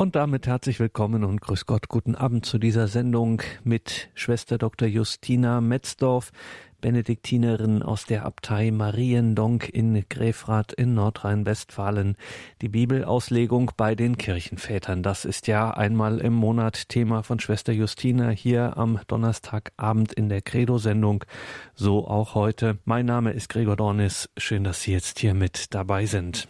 [0.00, 4.86] Und damit herzlich willkommen und grüß Gott, guten Abend zu dieser Sendung mit Schwester Dr.
[4.86, 6.30] Justina Metzdorf,
[6.80, 12.14] Benediktinerin aus der Abtei Mariendonk in Grefrath in Nordrhein-Westfalen.
[12.62, 15.02] Die Bibelauslegung bei den Kirchenvätern.
[15.02, 20.42] Das ist ja einmal im Monat Thema von Schwester Justina hier am Donnerstagabend in der
[20.42, 21.24] Credo-Sendung.
[21.74, 22.78] So auch heute.
[22.84, 24.30] Mein Name ist Gregor Dornis.
[24.36, 26.46] Schön, dass Sie jetzt hier mit dabei sind.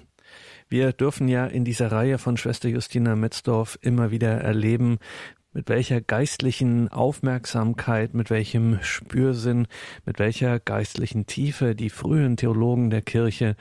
[0.70, 4.98] Wir dürfen ja in dieser Reihe von Schwester Justina Metzdorf immer wieder erleben,
[5.54, 9.66] mit welcher geistlichen Aufmerksamkeit, mit welchem Spürsinn,
[10.04, 13.56] mit welcher geistlichen Tiefe die frühen Theologen der Kirche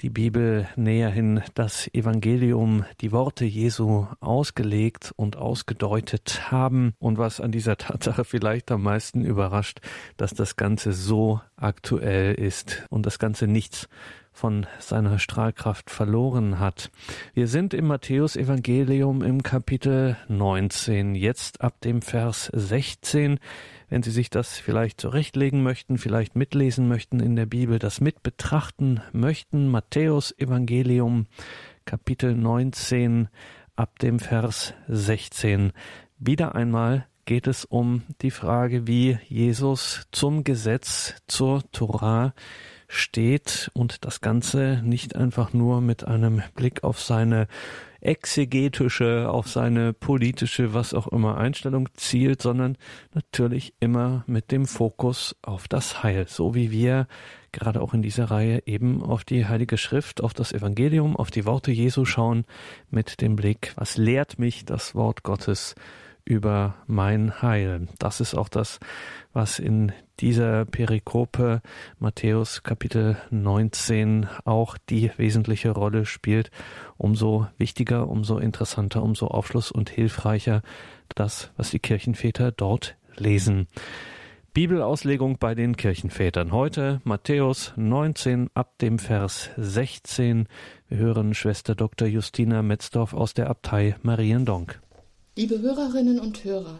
[0.00, 6.94] die Bibel näherhin das Evangelium, die Worte Jesu ausgelegt und ausgedeutet haben.
[7.00, 9.80] Und was an dieser Tatsache vielleicht am meisten überrascht,
[10.16, 13.88] dass das Ganze so aktuell ist und das Ganze nichts
[14.34, 16.90] von seiner Strahlkraft verloren hat.
[17.34, 23.38] Wir sind im Matthäusevangelium im Kapitel 19, jetzt ab dem Vers 16.
[23.88, 28.24] Wenn Sie sich das vielleicht zurechtlegen möchten, vielleicht mitlesen möchten in der Bibel, das mit
[28.24, 31.26] betrachten möchten, Matthäus Evangelium
[31.84, 33.28] Kapitel 19
[33.76, 35.72] ab dem Vers 16.
[36.18, 42.34] Wieder einmal geht es um die Frage, wie Jesus zum Gesetz, zur Torah
[42.94, 47.46] steht und das Ganze nicht einfach nur mit einem Blick auf seine
[48.00, 52.76] exegetische, auf seine politische, was auch immer Einstellung zielt, sondern
[53.14, 57.06] natürlich immer mit dem Fokus auf das Heil, so wie wir
[57.52, 61.46] gerade auch in dieser Reihe eben auf die Heilige Schrift, auf das Evangelium, auf die
[61.46, 62.44] Worte Jesu schauen,
[62.90, 65.74] mit dem Blick, was lehrt mich das Wort Gottes
[66.24, 67.88] über mein Heil.
[67.98, 68.80] Das ist auch das,
[69.32, 71.60] was in dieser Perikope
[71.98, 76.50] Matthäus Kapitel 19 auch die wesentliche Rolle spielt.
[76.96, 80.62] Umso wichtiger, umso interessanter, umso aufschluss- und hilfreicher
[81.14, 83.68] das, was die Kirchenväter dort lesen.
[84.54, 86.52] Bibelauslegung bei den Kirchenvätern.
[86.52, 90.46] Heute Matthäus 19 ab dem Vers 16.
[90.88, 92.06] Wir hören Schwester Dr.
[92.06, 94.80] Justina Metzdorf aus der Abtei Mariendonk.
[95.36, 96.78] Liebe Hörerinnen und Hörer,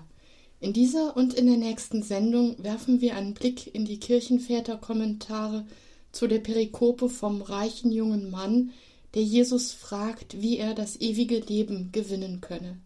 [0.60, 5.66] in dieser und in der nächsten Sendung werfen wir einen Blick in die Kirchenväterkommentare
[6.12, 8.70] zu der Perikope vom reichen jungen Mann,
[9.14, 12.78] der Jesus fragt, wie er das ewige Leben gewinnen könne.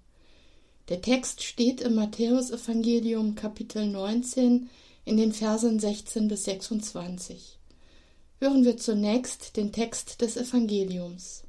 [0.88, 4.70] Der Text steht im Matthäusevangelium Kapitel 19
[5.04, 7.58] in den Versen 16 bis 26.
[8.40, 11.42] Hören wir zunächst den Text des Evangeliums.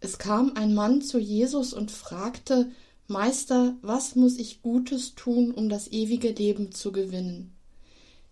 [0.00, 2.70] Es kam ein Mann zu Jesus und fragte,
[3.10, 7.56] Meister, was muss ich Gutes tun, um das ewige Leben zu gewinnen?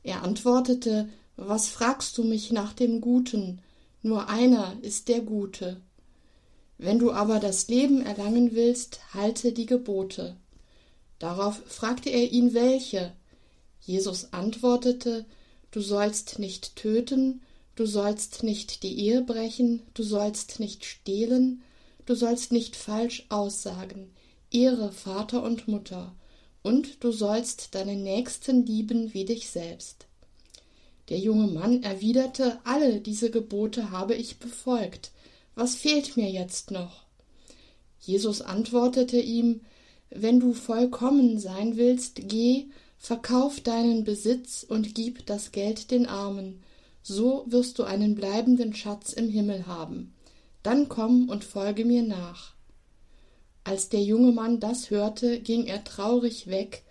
[0.03, 3.62] Er antwortete, Was fragst du mich nach dem Guten?
[4.03, 5.81] Nur einer ist der Gute.
[6.76, 10.37] Wenn du aber das Leben erlangen willst, halte die Gebote.
[11.19, 13.14] Darauf fragte er ihn welche.
[13.81, 15.25] Jesus antwortete,
[15.70, 17.41] Du sollst nicht töten,
[17.76, 21.62] du sollst nicht die Ehe brechen, du sollst nicht stehlen,
[22.04, 24.10] du sollst nicht falsch aussagen,
[24.51, 26.15] Ehre Vater und Mutter,
[26.62, 30.07] und du sollst deinen Nächsten lieben wie dich selbst.
[31.09, 35.12] Der junge Mann erwiderte, alle diese Gebote habe ich befolgt,
[35.55, 37.05] was fehlt mir jetzt noch?
[38.01, 39.61] Jesus antwortete ihm,
[40.11, 42.67] wenn du vollkommen sein willst, geh,
[42.99, 46.62] verkauf deinen Besitz und gib das Geld den Armen,
[47.03, 50.12] so wirst du einen bleibenden Schatz im Himmel haben.
[50.65, 52.56] Dann komm und folge mir nach.
[53.66, 56.84] Als der junge Mann das hörte, ging er traurig weg,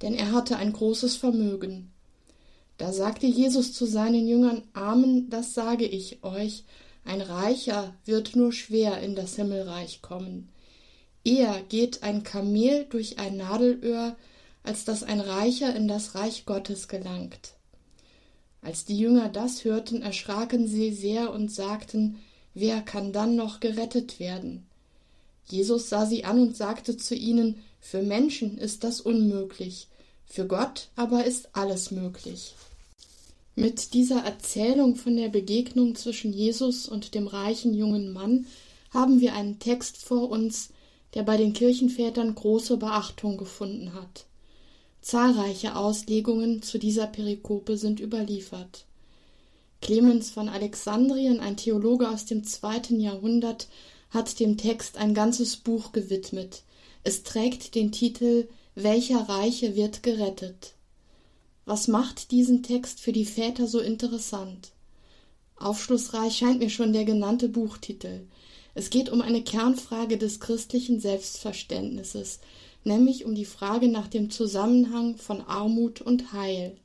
[0.00, 1.92] denn er hatte ein großes Vermögen.
[2.78, 6.64] Da sagte Jesus zu seinen Jüngern, Amen, das sage ich euch,
[7.04, 10.48] ein Reicher wird nur schwer in das Himmelreich kommen.
[11.22, 14.16] Eher geht ein Kamel durch ein Nadelöhr,
[14.62, 17.56] als dass ein Reicher in das Reich Gottes gelangt.
[18.62, 22.16] Als die Jünger das hörten, erschraken sie sehr und sagten,
[22.54, 24.65] wer kann dann noch gerettet werden?
[25.48, 29.88] Jesus sah sie an und sagte zu ihnen, für Menschen ist das unmöglich,
[30.26, 32.54] für Gott aber ist alles möglich.
[33.54, 38.46] Mit dieser Erzählung von der Begegnung zwischen Jesus und dem reichen jungen Mann
[38.90, 40.70] haben wir einen Text vor uns,
[41.14, 44.26] der bei den Kirchenvätern große Beachtung gefunden hat.
[45.00, 48.84] Zahlreiche Auslegungen zu dieser Perikope sind überliefert.
[49.80, 53.68] Clemens von Alexandrien, ein Theologe aus dem zweiten Jahrhundert,
[54.16, 56.62] hat dem Text ein ganzes Buch gewidmet.
[57.04, 60.72] Es trägt den Titel Welcher Reiche wird gerettet?
[61.66, 64.72] Was macht diesen Text für die Väter so interessant?
[65.56, 68.26] Aufschlussreich scheint mir schon der genannte Buchtitel.
[68.74, 72.40] Es geht um eine Kernfrage des christlichen Selbstverständnisses,
[72.84, 76.78] nämlich um die Frage nach dem Zusammenhang von Armut und Heil.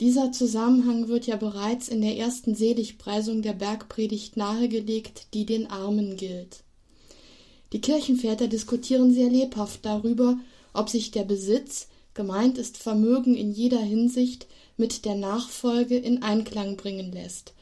[0.00, 6.16] Dieser Zusammenhang wird ja bereits in der ersten Seligpreisung der Bergpredigt nahegelegt, die den Armen
[6.16, 6.64] gilt.
[7.72, 10.38] Die Kirchenväter diskutieren sehr lebhaft darüber,
[10.74, 14.46] ob sich der Besitz, gemeint ist Vermögen in jeder Hinsicht,
[14.76, 17.54] mit der Nachfolge in Einklang bringen lässt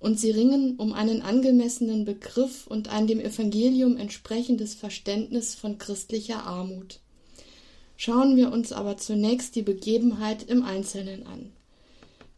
[0.00, 6.44] und sie ringen um einen angemessenen Begriff und ein dem Evangelium entsprechendes Verständnis von christlicher
[6.44, 7.00] Armut.
[7.96, 11.52] Schauen wir uns aber zunächst die Begebenheit im Einzelnen an.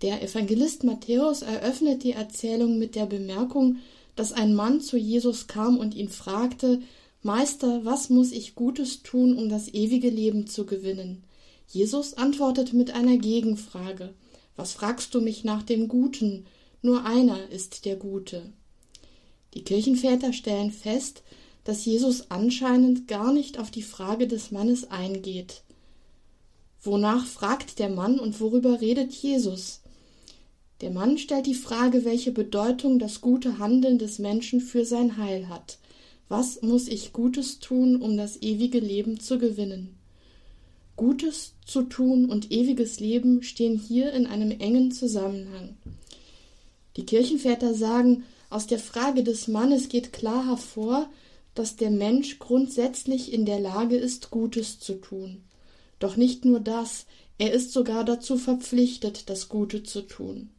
[0.03, 3.77] Der Evangelist Matthäus eröffnet die Erzählung mit der Bemerkung,
[4.17, 6.83] dass ein Mann zu Jesus kam und ihn fragte,
[7.23, 11.23] Meister, was muss ich Gutes tun, um das ewige Leben zu gewinnen?
[11.69, 14.13] Jesus antwortet mit einer Gegenfrage.
[14.57, 16.47] Was fragst du mich nach dem Guten?
[16.83, 18.53] Nur einer ist der Gute.
[19.55, 21.23] Die Kirchenväter stellen fest,
[21.63, 25.63] dass Jesus anscheinend gar nicht auf die Frage des Mannes eingeht.
[26.83, 29.82] Wonach fragt der Mann und worüber redet Jesus?
[30.83, 35.49] Der Mann stellt die Frage, welche Bedeutung das gute Handeln des Menschen für sein Heil
[35.49, 35.79] hat.
[36.29, 39.95] Was muss ich Gutes tun, um das ewige Leben zu gewinnen?
[40.97, 45.77] Gutes zu tun und ewiges Leben stehen hier in einem engen Zusammenhang.
[46.97, 51.09] Die Kirchenväter sagen, aus der Frage des Mannes geht klar hervor,
[51.55, 55.45] dass der Mensch grundsätzlich in der Lage ist, Gutes zu tun.
[56.01, 57.07] Doch nicht nur das,
[57.39, 60.51] er ist sogar dazu verpflichtet, das Gute zu tun.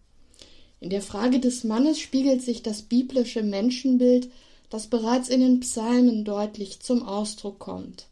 [0.84, 4.30] In der Frage des Mannes spiegelt sich das biblische Menschenbild,
[4.70, 8.08] das bereits in den Psalmen deutlich zum Ausdruck kommt.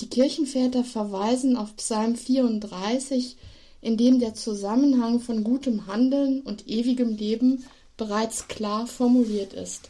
[0.00, 3.38] Die Kirchenväter verweisen auf Psalm 34,
[3.80, 7.64] in dem der Zusammenhang von gutem Handeln und ewigem Leben
[7.96, 9.88] bereits klar formuliert ist.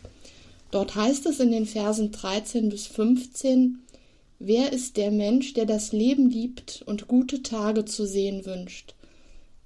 [0.71, 3.81] Dort heißt es in den Versen 13 bis 15,
[4.39, 8.95] Wer ist der Mensch, der das Leben liebt und gute Tage zu sehen wünscht?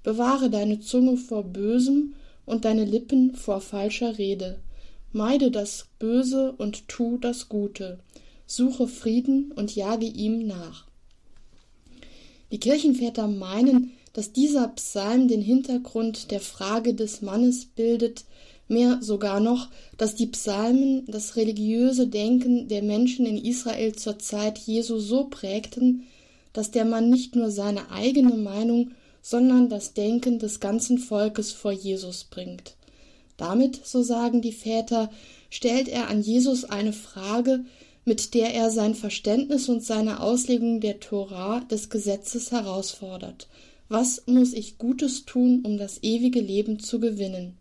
[0.01, 2.15] Bewahre deine Zunge vor Bösem
[2.45, 4.59] und deine Lippen vor falscher Rede.
[5.11, 7.99] Meide das Böse und tu das Gute.
[8.45, 10.85] Suche Frieden und jage ihm nach.
[12.51, 18.25] Die Kirchenväter meinen, dass dieser Psalm den Hintergrund der Frage des Mannes bildet,
[18.67, 24.57] mehr sogar noch, dass die Psalmen das religiöse Denken der Menschen in Israel zur Zeit
[24.57, 26.03] Jesu so prägten,
[26.53, 28.91] dass der Mann nicht nur seine eigene Meinung,
[29.23, 32.75] sondern das Denken des ganzen Volkes vor Jesus bringt.
[33.37, 35.09] Damit, so sagen die Väter,
[35.49, 37.65] stellt er an Jesus eine Frage,
[38.05, 43.47] mit der er sein Verständnis und seine Auslegung der Torah des Gesetzes herausfordert
[43.93, 47.57] was muss ich Gutes tun, um das ewige Leben zu gewinnen?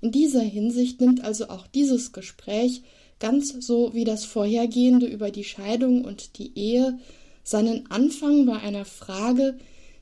[0.00, 2.82] In dieser Hinsicht nimmt also auch dieses Gespräch,
[3.18, 6.98] ganz so wie das vorhergehende über die Scheidung und die Ehe,
[7.42, 9.58] seinen Anfang bei einer Frage,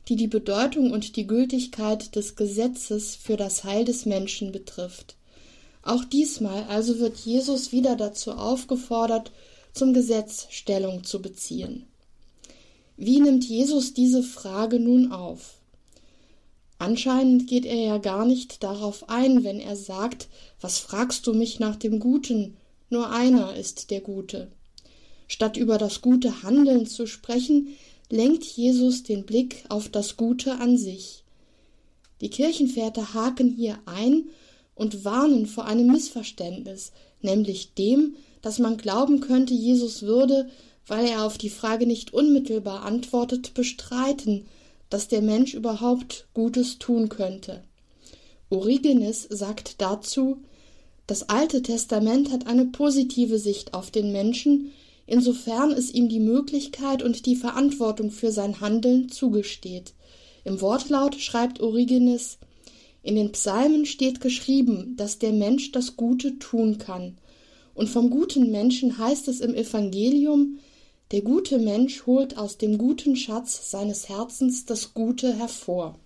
[0.08, 5.16] die die Bedeutung und die Gültigkeit des Gesetzes für das Heil des Menschen betrifft.
[5.82, 9.32] Auch diesmal also wird Jesus wieder dazu aufgefordert,
[9.72, 11.86] zum Gesetz Stellung zu beziehen.
[12.96, 15.54] Wie nimmt Jesus diese Frage nun auf?
[16.78, 20.28] Anscheinend geht er ja gar nicht darauf ein, wenn er sagt,
[20.60, 22.56] was fragst du mich nach dem Guten?
[22.90, 24.48] Nur einer ist der Gute.
[25.26, 27.69] Statt über das gute Handeln zu sprechen,
[28.11, 31.25] lenkt Jesus den Blick auf das Gute an sich.
[32.20, 34.25] Die Kirchenväter haken hier ein
[34.75, 40.49] und warnen vor einem Missverständnis, nämlich dem, dass man glauben könnte, Jesus würde,
[40.87, 44.44] weil er auf die Frage nicht unmittelbar antwortet, bestreiten,
[44.91, 47.65] dass der Mensch überhaupt Gutes tun könnte.
[48.51, 50.39] Origenes sagt dazu,
[51.06, 54.73] das Alte Testament hat eine positive Sicht auf den Menschen,
[55.06, 59.94] insofern es ihm die Möglichkeit und die Verantwortung für sein Handeln zugesteht.
[60.44, 62.39] Im Wortlaut schreibt Origenes
[63.03, 67.19] In den Psalmen steht geschrieben, dass der Mensch das Gute tun kann.
[67.75, 70.58] Und vom guten Menschen heißt es im Evangelium,
[71.11, 75.99] der gute Mensch holt aus dem guten Schatz seines Herzens das Gute hervor.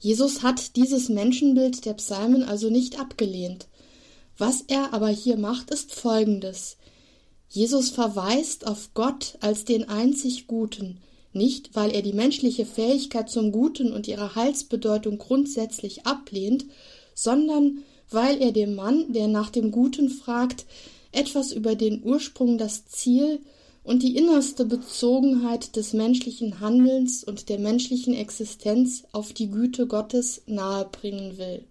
[0.00, 3.66] Jesus hat dieses Menschenbild der Psalmen also nicht abgelehnt.
[4.36, 6.76] Was er aber hier macht, ist Folgendes.
[7.48, 10.98] Jesus verweist auf Gott als den einzig Guten,
[11.32, 16.66] nicht weil er die menschliche Fähigkeit zum Guten und ihre Heilsbedeutung grundsätzlich ablehnt,
[17.14, 17.78] sondern
[18.10, 20.66] weil er dem Mann, der nach dem Guten fragt,
[21.12, 23.40] etwas über den Ursprung, das Ziel
[23.82, 30.42] und die innerste Bezogenheit des menschlichen Handelns und der menschlichen Existenz auf die Güte Gottes
[30.46, 31.64] nahebringen will.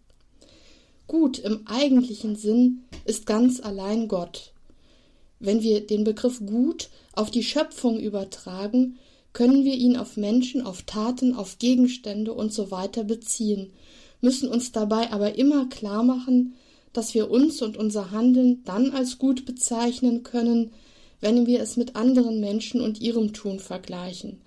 [1.06, 4.52] Gut im eigentlichen Sinn ist ganz allein Gott.
[5.40, 8.98] Wenn wir den Begriff gut auf die Schöpfung übertragen,
[9.34, 12.70] können wir ihn auf Menschen, auf Taten, auf Gegenstände und so
[13.06, 13.72] beziehen,
[14.22, 16.56] müssen uns dabei aber immer klar machen,
[16.94, 20.72] dass wir uns und unser Handeln dann als gut bezeichnen können,
[21.20, 24.42] wenn wir es mit anderen Menschen und ihrem Tun vergleichen.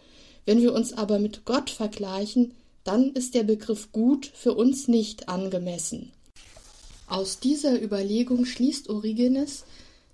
[0.47, 5.29] Wenn wir uns aber mit Gott vergleichen, dann ist der Begriff gut für uns nicht
[5.29, 6.11] angemessen.
[7.07, 9.65] Aus dieser Überlegung schließt Origenes,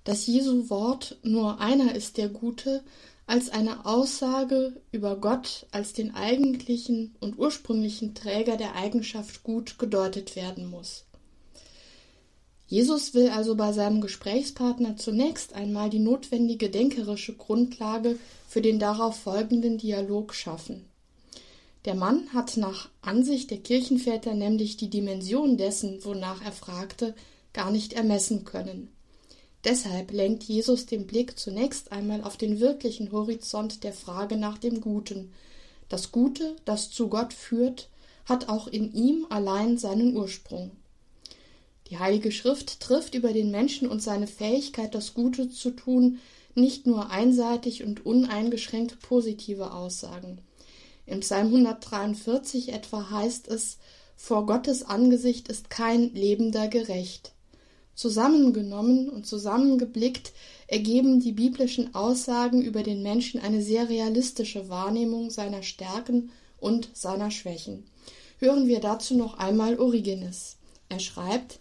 [0.06, 2.84] dass Jesu Wort nur einer ist der Gute,
[3.26, 10.36] als eine Aussage über Gott als den eigentlichen und ursprünglichen Träger der Eigenschaft gut gedeutet
[10.36, 11.06] werden muss.
[12.68, 19.16] Jesus will also bei seinem Gesprächspartner zunächst einmal die notwendige denkerische Grundlage für den darauf
[19.16, 20.84] folgenden Dialog schaffen.
[21.84, 27.16] Der Mann hat nach Ansicht der Kirchenväter nämlich die Dimension dessen, wonach er fragte,
[27.52, 28.95] gar nicht ermessen können.
[29.64, 34.80] Deshalb lenkt Jesus den Blick zunächst einmal auf den wirklichen Horizont der Frage nach dem
[34.80, 35.32] Guten.
[35.88, 37.88] Das Gute, das zu Gott führt,
[38.24, 40.70] hat auch in ihm allein seinen Ursprung.
[41.90, 46.18] Die Heilige Schrift trifft über den Menschen und seine Fähigkeit, das Gute zu tun,
[46.54, 50.38] nicht nur einseitig und uneingeschränkt positive Aussagen.
[51.06, 53.78] Im Psalm 143 etwa heißt es,
[54.16, 57.32] vor Gottes Angesicht ist kein Lebender gerecht.
[57.96, 60.32] Zusammengenommen und zusammengeblickt
[60.68, 67.30] ergeben die biblischen Aussagen über den Menschen eine sehr realistische Wahrnehmung seiner Stärken und seiner
[67.30, 67.84] Schwächen.
[68.38, 70.58] Hören wir dazu noch einmal Origenes.
[70.90, 71.58] Er schreibt,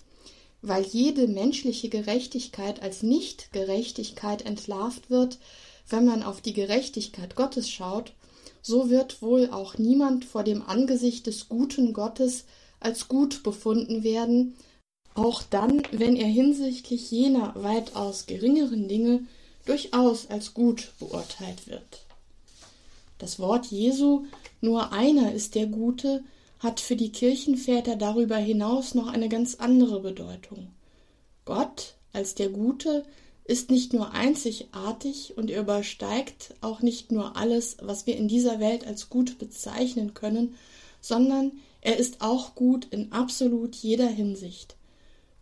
[0.61, 5.39] weil jede menschliche Gerechtigkeit als Nichtgerechtigkeit entlarvt wird,
[5.87, 8.11] wenn man auf die Gerechtigkeit Gottes schaut,
[8.61, 12.43] so wird wohl auch niemand vor dem Angesicht des guten Gottes
[12.81, 14.55] als gut befunden werden,
[15.15, 19.22] auch dann, wenn er hinsichtlich jener weitaus geringeren Dinge
[19.65, 22.01] durchaus als gut beurteilt wird.
[23.17, 24.25] Das Wort Jesu,
[24.62, 26.24] nur einer ist der Gute,
[26.60, 30.67] hat für die Kirchenväter darüber hinaus noch eine ganz andere Bedeutung.
[31.45, 33.05] Gott als der Gute
[33.45, 38.60] ist nicht nur einzigartig und er übersteigt auch nicht nur alles, was wir in dieser
[38.60, 40.55] Welt als gut bezeichnen können,
[41.00, 44.75] sondern er ist auch gut in absolut jeder Hinsicht.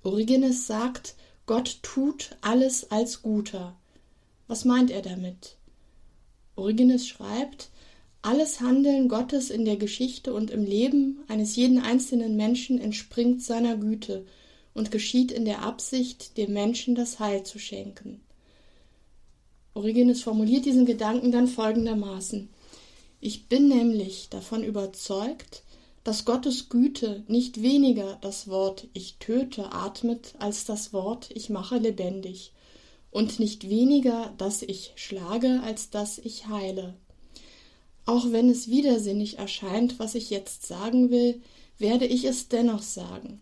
[0.03, 3.75] Origenes sagt, Gott tut alles als Guter.
[4.47, 5.55] Was meint er damit?
[6.55, 7.69] Origenes schreibt,
[8.21, 13.77] alles Handeln Gottes in der Geschichte und im Leben eines jeden einzelnen Menschen entspringt seiner
[13.77, 14.25] Güte
[14.73, 18.21] und geschieht in der Absicht, dem Menschen das Heil zu schenken.
[19.73, 22.49] Origenes formuliert diesen Gedanken dann folgendermaßen
[23.19, 25.63] Ich bin nämlich davon überzeugt,
[26.03, 31.77] dass Gottes Güte nicht weniger das Wort Ich töte atmet als das Wort Ich mache
[31.77, 32.51] lebendig,
[33.11, 36.95] und nicht weniger dass Ich schlage als dass Ich heile.
[38.05, 41.41] Auch wenn es widersinnig erscheint, was ich jetzt sagen will,
[41.77, 43.41] werde ich es dennoch sagen.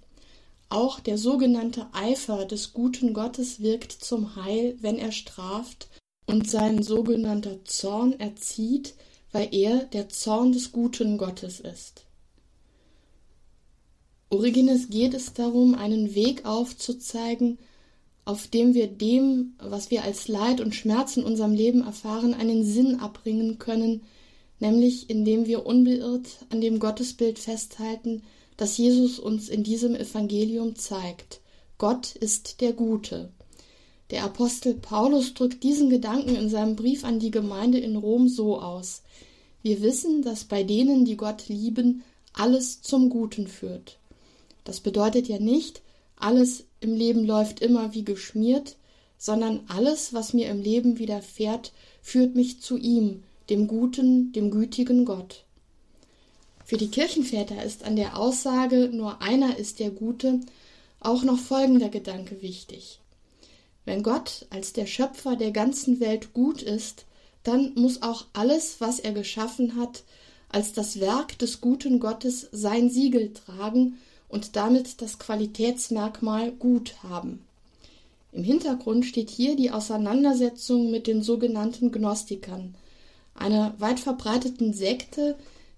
[0.70, 5.90] Auch der sogenannte Eifer des guten Gottes wirkt zum Heil, wenn er straft,
[6.28, 8.94] und sein sogenannter Zorn erzieht,
[9.32, 12.06] weil er der Zorn des guten Gottes ist.
[14.32, 17.58] Origenes geht es darum, einen Weg aufzuzeigen,
[18.24, 22.64] auf dem wir dem, was wir als Leid und Schmerz in unserem Leben erfahren, einen
[22.64, 24.04] Sinn abbringen können,
[24.62, 28.24] nämlich indem wir unbeirrt an dem Gottesbild festhalten,
[28.56, 31.42] das Jesus uns in diesem Evangelium zeigt.
[31.78, 33.34] Gott ist der Gute.
[34.12, 38.62] Der Apostel Paulus drückt diesen Gedanken in seinem Brief an die Gemeinde in Rom so
[38.62, 39.02] aus.
[39.62, 43.98] Wir wissen, dass bei denen, die Gott lieben, alles zum Guten führt.
[44.64, 45.82] Das bedeutet ja nicht,
[46.16, 48.78] alles im Leben läuft immer wie geschmiert,
[49.18, 55.06] sondern alles, was mir im Leben widerfährt, führt mich zu ihm, dem guten, dem gütigen
[55.06, 55.46] Gott.
[56.66, 60.40] Für die Kirchenväter ist an der Aussage nur einer ist der Gute
[61.00, 63.00] auch noch folgender Gedanke wichtig.
[63.86, 67.06] Wenn Gott als der Schöpfer der ganzen Welt gut ist,
[67.44, 70.04] dann muss auch alles, was er geschaffen hat,
[70.50, 73.98] als das Werk des guten Gottes sein Siegel tragen
[74.32, 77.42] und damit das Qualitätsmerkmal gut haben.
[78.32, 82.74] Im Hintergrund steht hier die Auseinandersetzung mit den sogenannten Gnostikern,
[83.36, 85.36] einer weit verbreiteten Sekte,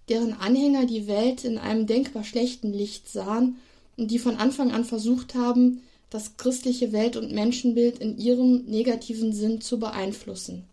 [0.08, 3.58] deren Anhänger die Welt in einem denkbar schlechten Licht sahen
[3.98, 5.82] und die von Anfang an versucht haben,
[6.12, 10.64] das christliche Welt- und Menschenbild in ihrem negativen Sinn zu beeinflussen.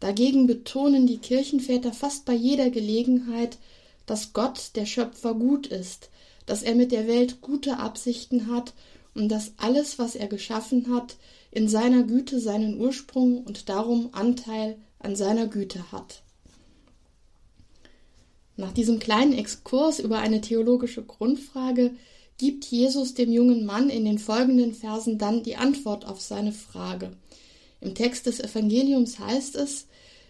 [0.00, 3.56] Dagegen betonen die Kirchenväter fast bei jeder Gelegenheit,
[4.04, 6.10] dass Gott, der Schöpfer, gut ist,
[6.46, 8.72] dass er mit der Welt gute Absichten hat
[9.14, 11.16] und dass alles, was er geschaffen hat,
[11.50, 16.22] in seiner Güte seinen Ursprung und darum Anteil an seiner Güte hat.
[18.56, 21.92] Nach diesem kleinen Exkurs über eine theologische Grundfrage
[22.38, 27.12] gibt Jesus dem jungen Mann in den folgenden Versen dann die Antwort auf seine Frage.
[27.80, 29.86] Im Text des Evangeliums heißt es,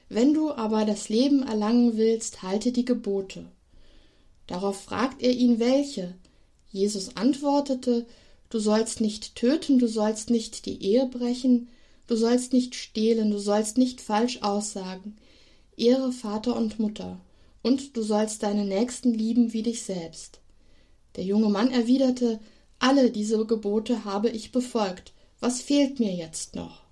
[0.08, 3.46] wenn du aber das Leben erlangen willst, halte die Gebote.
[4.46, 6.14] Darauf fragt er ihn, welche.
[6.70, 8.06] Jesus antwortete,
[8.50, 11.68] du sollst nicht töten, du sollst nicht die Ehe brechen,
[12.06, 15.16] du sollst nicht stehlen, du sollst nicht falsch aussagen,
[15.76, 17.20] ehre Vater und Mutter
[17.62, 20.40] und du sollst deine Nächsten lieben wie dich selbst.
[21.16, 22.38] Der junge Mann erwiderte,
[22.78, 26.85] alle diese Gebote habe ich befolgt, was fehlt mir jetzt noch?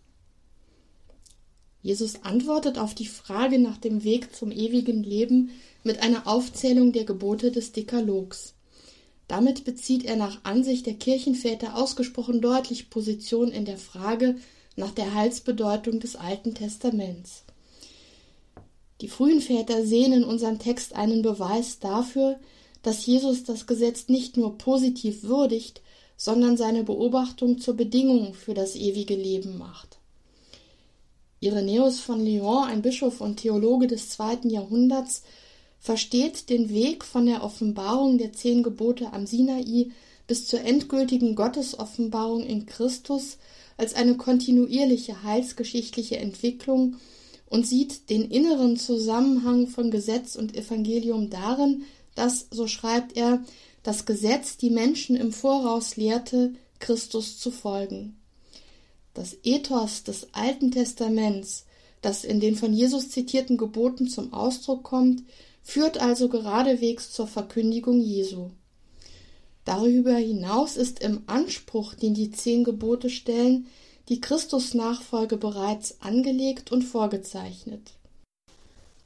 [1.85, 5.51] Jesus antwortet auf die Frage nach dem Weg zum ewigen Leben
[5.83, 8.55] mit einer Aufzählung der Gebote des Dekalogs.
[9.29, 14.37] Damit bezieht er nach Ansicht der Kirchenväter ausgesprochen deutlich Position in der Frage
[14.77, 17.45] nach der Heilsbedeutung des Alten Testaments.
[19.03, 22.41] Die frühen Väter sehen in unserem Text einen Beweis dafür,
[22.83, 25.83] dass Jesus das Gesetz nicht nur positiv würdigt,
[26.17, 29.99] sondern seine Beobachtung zur Bedingung für das ewige Leben macht.
[31.45, 35.23] Irenäus von Lyon, ein Bischof und Theologe des zweiten Jahrhunderts,
[35.79, 39.91] versteht den Weg von der Offenbarung der zehn Gebote am Sinai
[40.27, 43.37] bis zur endgültigen Gottesoffenbarung in Christus
[43.77, 46.97] als eine kontinuierliche heilsgeschichtliche Entwicklung
[47.51, 51.85] und sieht den inneren Zusammenhang von Gesetz und Evangelium darin,
[52.15, 53.45] dass, so schreibt er,
[53.83, 58.17] das Gesetz die Menschen im Voraus lehrte, Christus zu folgen.
[59.15, 61.65] Das Ethos des Alten Testaments,
[62.03, 65.23] das in den von Jesus zitierten Geboten zum Ausdruck kommt,
[65.63, 68.51] führt also geradewegs zur Verkündigung Jesu.
[69.65, 73.67] Darüber hinaus ist im Anspruch, den die zehn Gebote stellen,
[74.11, 77.93] die Christusnachfolge bereits angelegt und vorgezeichnet.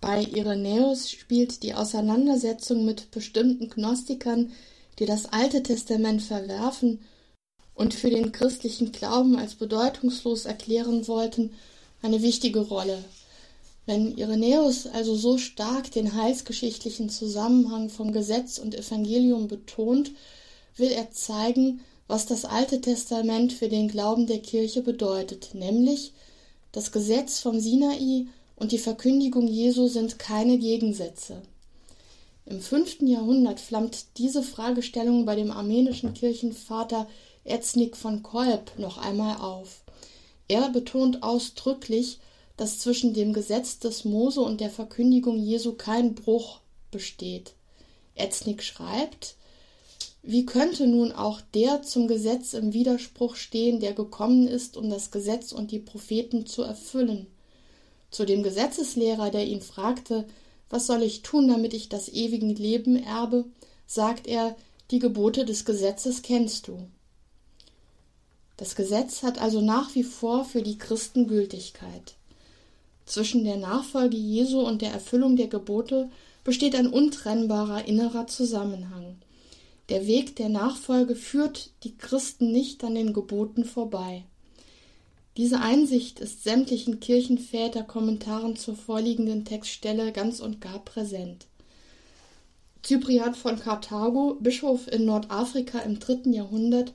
[0.01, 4.53] Bei Irenäus spielt die Auseinandersetzung mit bestimmten Gnostikern,
[4.99, 7.01] die das Alte Testament verwerfen
[7.79, 11.55] und für den christlichen Glauben als bedeutungslos erklären wollten,
[12.03, 13.05] eine wichtige Rolle.
[13.87, 20.11] Wenn Irenäus also so stark den heilsgeschichtlichen Zusammenhang von Gesetz und Evangelium betont,
[20.77, 26.13] will er zeigen, was das Alte Testament für den Glauben der Kirche bedeutet, nämlich
[26.73, 31.43] das Gesetz vom Sinai und die Verkündigung Jesu sind keine Gegensätze.
[32.45, 37.07] Im fünften Jahrhundert flammt diese Fragestellung bei dem armenischen Kirchenvater
[37.49, 39.83] Erznik von Kolb noch einmal auf.
[40.49, 42.19] Er betont ausdrücklich,
[42.57, 47.55] dass zwischen dem Gesetz des Mose und der Verkündigung Jesu kein Bruch besteht.
[48.15, 49.37] Erznik schreibt,
[50.23, 55.11] wie könnte nun auch der zum Gesetz im Widerspruch stehen, der gekommen ist, um das
[55.11, 57.29] Gesetz und die Propheten zu erfüllen?
[58.11, 60.27] Zu dem Gesetzeslehrer, der ihn fragte,
[60.71, 63.45] was soll ich tun, damit ich das ewige Leben erbe,
[63.87, 64.57] sagt er,
[64.91, 66.79] die Gebote des Gesetzes kennst du.
[68.59, 72.15] Das Gesetz hat also nach wie vor für die Christen Gültigkeit.
[73.07, 76.11] Zwischen der Nachfolge Jesu und der Erfüllung der Gebote
[76.45, 79.17] besteht ein untrennbarer innerer Zusammenhang.
[79.89, 84.25] Der Weg der Nachfolge führt die Christen nicht an den Geboten vorbei.
[85.37, 91.47] Diese Einsicht ist sämtlichen Kirchenväter-Kommentaren zur vorliegenden Textstelle ganz und gar präsent.
[92.85, 96.93] Cyprian von Karthago, Bischof in Nordafrika im dritten Jahrhundert,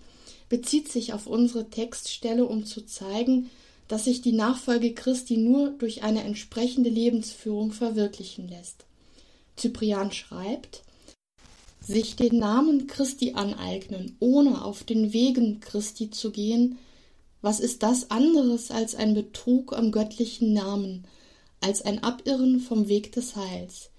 [0.53, 3.49] bezieht sich auf unsere Textstelle, um zu zeigen,
[3.87, 8.85] dass sich die Nachfolge Christi nur durch eine entsprechende Lebensführung verwirklichen lässt.
[9.57, 10.83] Cyprian schreibt,
[11.81, 16.77] sich den Namen Christi aneignen, ohne auf den Wegen Christi zu gehen,
[17.41, 21.05] was ist das anderes als ein Betrug am göttlichen Namen,
[21.61, 23.89] als ein Abirren vom Weg des Heils?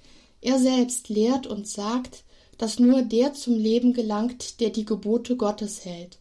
[0.41, 2.23] Er selbst lehrt und sagt,
[2.59, 6.19] dass nur der zum Leben gelangt, der die Gebote Gottes hält,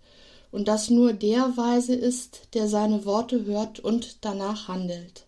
[0.54, 5.26] und dass nur der weise ist, der seine Worte hört und danach handelt.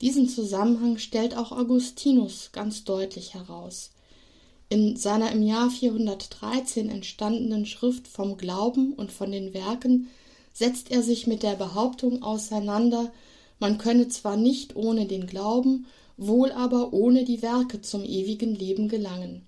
[0.00, 3.90] Diesen Zusammenhang stellt auch Augustinus ganz deutlich heraus.
[4.70, 10.08] In seiner im Jahr 413 entstandenen Schrift vom Glauben und von den Werken
[10.54, 13.12] setzt er sich mit der Behauptung auseinander,
[13.60, 15.84] man könne zwar nicht ohne den Glauben,
[16.16, 19.44] wohl aber ohne die Werke zum ewigen Leben gelangen.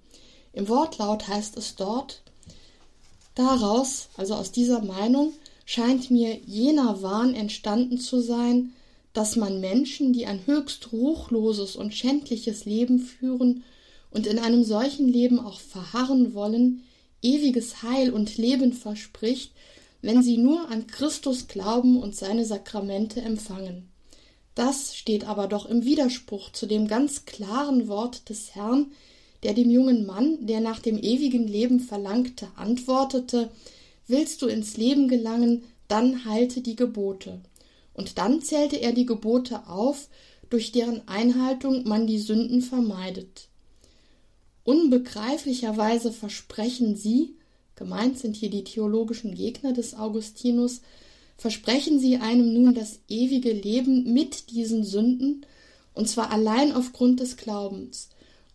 [0.52, 2.23] Im Wortlaut heißt es dort
[3.34, 5.32] Daraus, also aus dieser Meinung,
[5.64, 8.72] scheint mir jener Wahn entstanden zu sein,
[9.12, 13.64] dass man Menschen, die ein höchst ruchloses und schändliches Leben führen,
[14.10, 16.84] und in einem solchen Leben auch verharren wollen,
[17.20, 19.52] ewiges Heil und Leben verspricht,
[20.02, 23.88] wenn sie nur an Christus glauben und seine Sakramente empfangen.
[24.54, 28.92] Das steht aber doch im Widerspruch zu dem ganz klaren Wort des Herrn,
[29.44, 33.50] der dem jungen Mann, der nach dem ewigen Leben verlangte, antwortete
[34.06, 37.40] Willst du ins Leben gelangen, dann halte die Gebote.
[37.94, 40.08] Und dann zählte er die Gebote auf,
[40.50, 43.48] durch deren Einhaltung man die Sünden vermeidet.
[44.64, 47.34] Unbegreiflicherweise versprechen sie,
[47.76, 50.80] gemeint sind hier die theologischen Gegner des Augustinus,
[51.36, 55.44] versprechen sie einem nun das ewige Leben mit diesen Sünden,
[55.92, 58.08] und zwar allein aufgrund des Glaubens,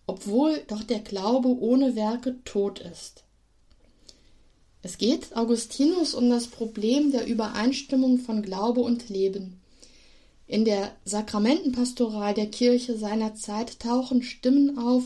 [0.09, 3.23] obwohl doch der Glaube ohne Werke tot ist.
[4.81, 9.61] Es geht Augustinus um das Problem der Übereinstimmung von Glaube und Leben.
[10.47, 15.03] In der Sakramentenpastoral der Kirche seiner Zeit tauchen Stimmen auf,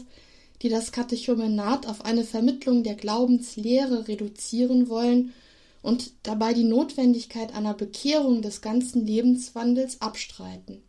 [0.61, 5.33] die das Katechumenat auf eine Vermittlung der Glaubenslehre reduzieren wollen
[5.81, 10.81] und dabei die Notwendigkeit einer Bekehrung des ganzen Lebenswandels abstreiten.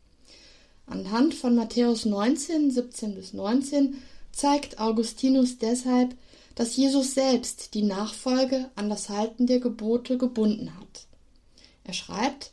[0.87, 6.15] Anhand von Matthäus 19, 17 bis 19 zeigt Augustinus deshalb,
[6.55, 11.07] dass Jesus selbst die Nachfolge an das Halten der Gebote gebunden hat.
[11.85, 12.53] Er schreibt,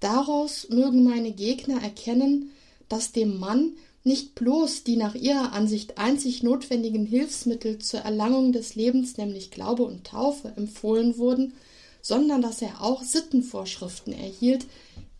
[0.00, 2.50] Daraus mögen meine Gegner erkennen,
[2.88, 8.74] dass dem Mann nicht bloß die nach ihrer Ansicht einzig notwendigen Hilfsmittel zur Erlangung des
[8.74, 11.54] Lebens, nämlich Glaube und Taufe, empfohlen wurden,
[12.00, 14.66] sondern dass er auch Sittenvorschriften erhielt,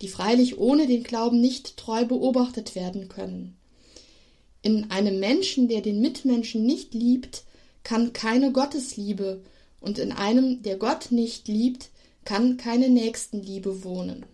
[0.03, 3.57] die freilich ohne den Glauben nicht treu beobachtet werden können.
[4.61, 7.45] In einem Menschen, der den Mitmenschen nicht liebt,
[7.85, 9.41] kann keine Gottesliebe,
[9.81, 11.91] und in einem, der Gott nicht liebt,
[12.25, 14.25] kann keine Nächstenliebe wohnen.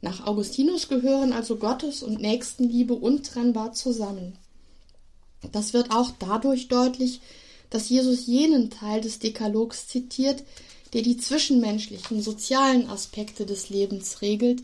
[0.00, 4.38] Nach Augustinus gehören also Gottes und Nächstenliebe untrennbar zusammen.
[5.50, 7.20] Das wird auch dadurch deutlich,
[7.70, 10.44] dass Jesus jenen Teil des Dekalogs zitiert,
[10.92, 14.62] der die zwischenmenschlichen, sozialen Aspekte des Lebens regelt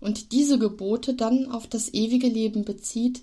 [0.00, 3.22] und diese Gebote dann auf das ewige Leben bezieht,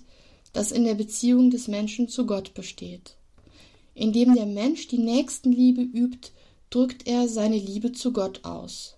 [0.52, 3.16] das in der Beziehung des Menschen zu Gott besteht.
[3.94, 6.30] Indem der Mensch die Nächstenliebe übt,
[6.70, 8.94] drückt er seine Liebe zu Gott aus.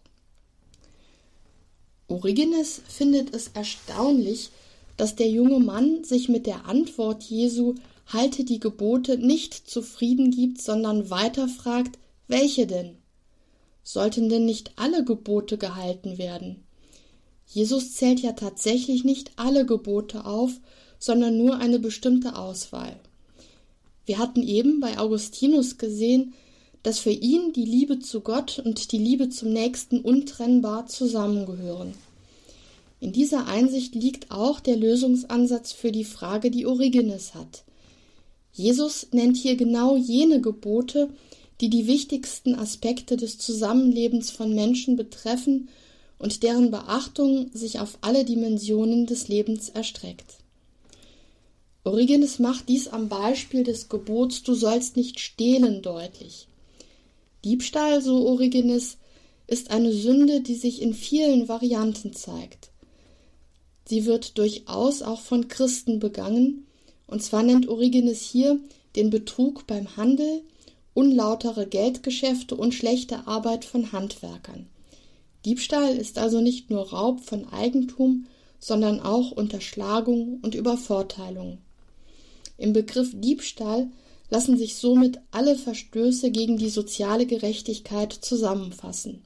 [2.08, 4.50] Origenes findet es erstaunlich,
[4.96, 7.74] dass der junge Mann sich mit der Antwort Jesu
[8.06, 12.96] halte die Gebote nicht zufrieden gibt, sondern weiter fragt, welche denn?
[13.90, 16.62] Sollten denn nicht alle Gebote gehalten werden?
[17.46, 20.50] Jesus zählt ja tatsächlich nicht alle Gebote auf,
[20.98, 23.00] sondern nur eine bestimmte Auswahl.
[24.04, 26.34] Wir hatten eben bei Augustinus gesehen,
[26.82, 31.94] dass für ihn die Liebe zu Gott und die Liebe zum Nächsten untrennbar zusammengehören.
[33.00, 37.64] In dieser Einsicht liegt auch der Lösungsansatz für die Frage, die Origenes hat.
[38.52, 41.08] Jesus nennt hier genau jene Gebote,
[41.60, 45.68] die die wichtigsten Aspekte des Zusammenlebens von Menschen betreffen
[46.18, 50.38] und deren Beachtung sich auf alle Dimensionen des Lebens erstreckt.
[51.84, 56.48] Origenes macht dies am Beispiel des Gebots Du sollst nicht stehlen deutlich.
[57.44, 58.98] Diebstahl, so Origenes,
[59.46, 62.70] ist eine Sünde, die sich in vielen Varianten zeigt.
[63.86, 66.66] Sie wird durchaus auch von Christen begangen,
[67.06, 68.60] und zwar nennt Origenes hier
[68.96, 70.42] den Betrug beim Handel,
[70.98, 74.66] unlautere Geldgeschäfte und schlechte Arbeit von Handwerkern.
[75.44, 78.26] Diebstahl ist also nicht nur Raub von Eigentum,
[78.58, 81.58] sondern auch Unterschlagung und Übervorteilung.
[82.56, 83.92] Im Begriff Diebstahl
[84.28, 89.22] lassen sich somit alle Verstöße gegen die soziale Gerechtigkeit zusammenfassen.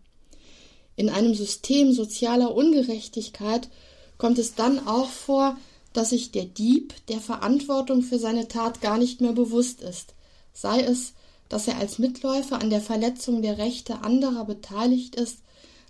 [0.95, 3.71] In einem System sozialer Ungerechtigkeit
[4.19, 5.57] kommt es dann auch vor,
[5.95, 10.13] dass sich der Dieb der Verantwortung für seine Tat gar nicht mehr bewusst ist,
[10.53, 11.15] sei es,
[11.53, 15.41] dass er als Mitläufer an der Verletzung der Rechte anderer beteiligt ist,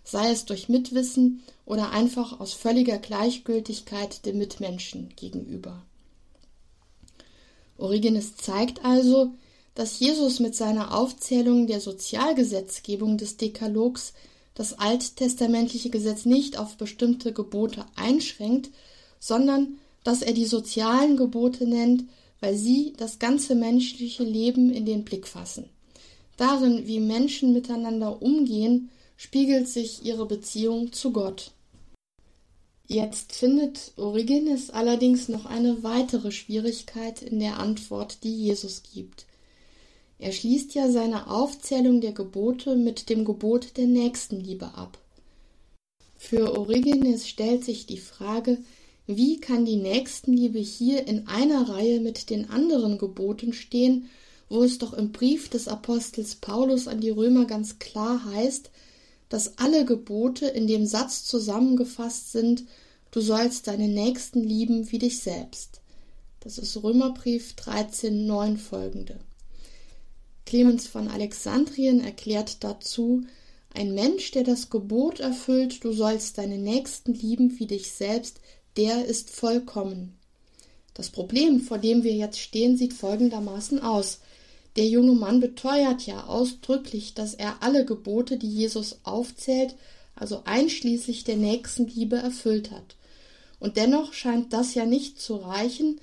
[0.03, 5.85] sei es durch Mitwissen oder einfach aus völliger Gleichgültigkeit dem Mitmenschen gegenüber.
[7.79, 9.35] Origenes zeigt also,
[9.77, 14.15] dass Jesus mit seiner Aufzählung der Sozialgesetzgebung des Dekalogs
[14.55, 18.71] das alttestamentliche Gesetz nicht auf bestimmte Gebote einschränkt,
[19.21, 22.07] sondern dass er die sozialen Gebote nennt,
[22.43, 25.71] weil sie das ganze menschliche Leben in den Blick fassen.
[26.37, 31.53] Darin, wie Menschen miteinander umgehen, spiegelt sich ihre Beziehung zu Gott.
[32.89, 39.25] Jetzt findet Origenes allerdings noch eine weitere Schwierigkeit in der Antwort, die Jesus gibt.
[40.19, 44.99] Er schließt ja seine Aufzählung der Gebote mit dem Gebot der Nächstenliebe ab.
[46.17, 48.59] Für Origenes stellt sich die Frage,
[49.07, 54.09] wie kann die Nächstenliebe hier in einer Reihe mit den anderen Geboten stehen,
[54.49, 58.71] wo es doch im Brief des Apostels Paulus an die Römer ganz klar heißt,
[59.29, 62.65] dass alle Gebote in dem Satz zusammengefasst sind,
[63.11, 65.81] du sollst deine Nächsten lieben wie dich selbst.
[66.41, 69.19] Das ist Römerbrief 13, 9 folgende.
[70.45, 73.25] Clemens von Alexandrien erklärt dazu,
[73.75, 78.41] ein Mensch, der das Gebot erfüllt, du sollst deine Nächsten lieben wie dich selbst,
[78.77, 80.17] der ist vollkommen.
[80.95, 84.21] Das Problem, vor dem wir jetzt stehen, sieht folgendermaßen aus.
[84.77, 89.75] Der junge Mann beteuert ja ausdrücklich, dass er alle Gebote, die Jesus aufzählt,
[90.15, 92.97] also einschließlich der Nächstenliebe, erfüllt hat.
[93.59, 96.01] Und dennoch scheint das ja nicht zu reichen,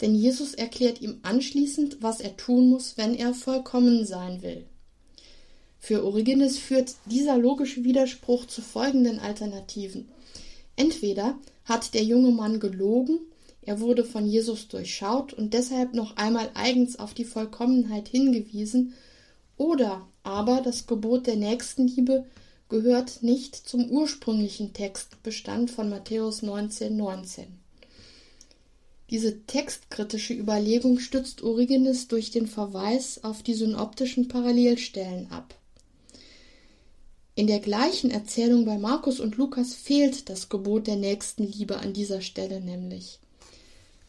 [0.00, 4.64] denn Jesus erklärt ihm anschließend, was er tun muss, wenn er vollkommen sein will.
[5.80, 10.08] Für Origenes führt dieser logische Widerspruch zu folgenden Alternativen.
[10.76, 13.20] Entweder hat der junge Mann gelogen,
[13.62, 18.94] er wurde von Jesus durchschaut und deshalb noch einmal eigens auf die Vollkommenheit hingewiesen,
[19.58, 22.24] oder aber das Gebot der Nächstenliebe
[22.68, 26.90] gehört nicht zum ursprünglichen Textbestand von Matthäus 19,19.
[26.90, 27.46] 19.
[29.10, 35.57] Diese textkritische Überlegung stützt Origenes durch den Verweis auf die synoptischen Parallelstellen ab.
[37.38, 42.20] In der gleichen Erzählung bei Markus und Lukas fehlt das Gebot der Nächstenliebe an dieser
[42.20, 43.20] Stelle nämlich.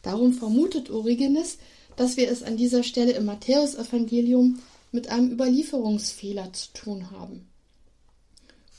[0.02, 1.58] Darum vermutet Origenes,
[1.94, 4.58] dass wir es an dieser Stelle im Matthäusevangelium
[4.90, 7.46] mit einem Überlieferungsfehler zu tun haben.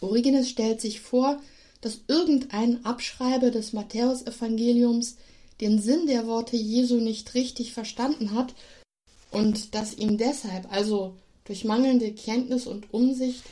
[0.01, 1.41] Origenes stellt sich vor,
[1.79, 5.15] dass irgendein Abschreiber des Matthäusevangeliums
[5.61, 8.53] den Sinn der Worte Jesu nicht richtig verstanden hat
[9.31, 13.43] und dass ihm deshalb, also durch mangelnde Kenntnis und Umsicht,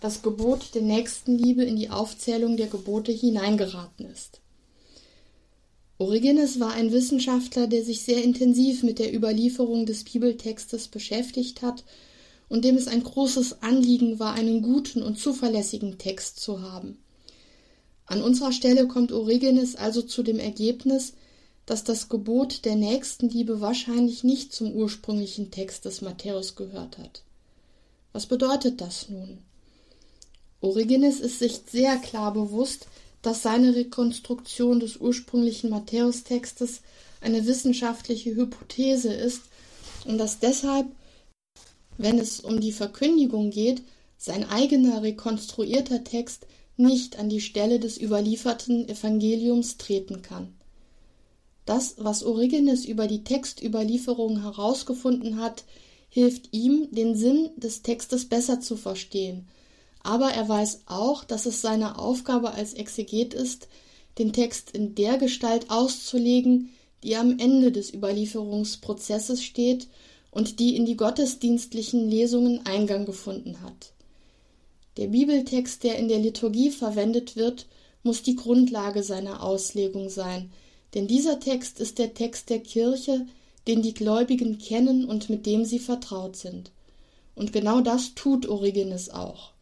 [0.00, 4.40] das Gebot der Nächstenliebe in die Aufzählung der Gebote hineingeraten ist.
[5.98, 11.84] Origenes war ein Wissenschaftler, der sich sehr intensiv mit der Überlieferung des Bibeltextes beschäftigt hat
[12.48, 16.98] und dem es ein großes Anliegen war, einen guten und zuverlässigen Text zu haben.
[18.04, 21.14] An unserer Stelle kommt Origenes also zu dem Ergebnis,
[21.64, 27.22] dass das Gebot der Nächstenliebe wahrscheinlich nicht zum ursprünglichen Text des Matthäus gehört hat.
[28.12, 29.38] Was bedeutet das nun?
[30.60, 32.88] Origenes ist sich sehr klar bewusst,
[33.22, 36.82] dass seine Rekonstruktion des ursprünglichen Matthäustextes
[37.20, 39.42] eine wissenschaftliche Hypothese ist
[40.04, 40.86] und dass deshalb,
[41.98, 43.82] wenn es um die Verkündigung geht,
[44.18, 50.54] sein eigener rekonstruierter Text nicht an die Stelle des überlieferten Evangeliums treten kann.
[51.64, 55.64] Das, was Origenes über die Textüberlieferung herausgefunden hat,
[56.08, 59.48] hilft ihm, den Sinn des Textes besser zu verstehen.
[60.06, 63.66] Aber er weiß auch, dass es seine Aufgabe als Exeget ist,
[64.18, 66.70] den Text in der Gestalt auszulegen,
[67.02, 69.88] die am Ende des Überlieferungsprozesses steht
[70.30, 73.94] und die in die gottesdienstlichen Lesungen Eingang gefunden hat.
[74.96, 77.66] Der Bibeltext, der in der Liturgie verwendet wird,
[78.04, 80.52] muss die Grundlage seiner Auslegung sein,
[80.94, 83.26] denn dieser Text ist der Text der Kirche,
[83.66, 86.70] den die Gläubigen kennen und mit dem sie vertraut sind.
[87.34, 89.55] Und genau das tut Origenes auch.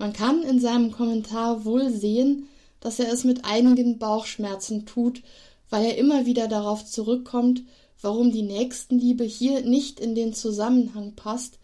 [0.00, 2.48] Man kann in seinem Kommentar wohl sehen,
[2.80, 5.20] dass er es mit einigen Bauchschmerzen tut,
[5.68, 7.64] weil er immer wieder darauf zurückkommt,
[8.00, 11.58] warum die Nächstenliebe hier nicht in den Zusammenhang passt,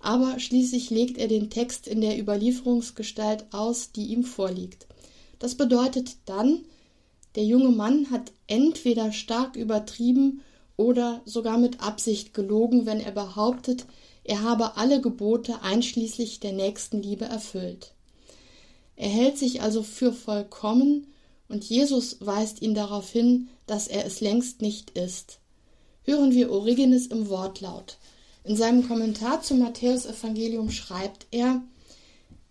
[0.00, 4.86] aber schließlich legt er den Text in der Überlieferungsgestalt aus, die ihm vorliegt.
[5.38, 6.66] Das bedeutet dann,
[7.36, 10.42] der junge Mann hat entweder stark übertrieben
[10.76, 13.86] oder sogar mit Absicht gelogen, wenn er behauptet,
[14.28, 17.92] er habe alle Gebote einschließlich der Nächstenliebe erfüllt.
[18.94, 21.06] Er hält sich also für vollkommen,
[21.48, 25.38] und Jesus weist ihn darauf hin, dass er es längst nicht ist.
[26.02, 27.96] Hören wir Origenes im Wortlaut.
[28.44, 31.62] In seinem Kommentar zum Matthäusevangelium schreibt er,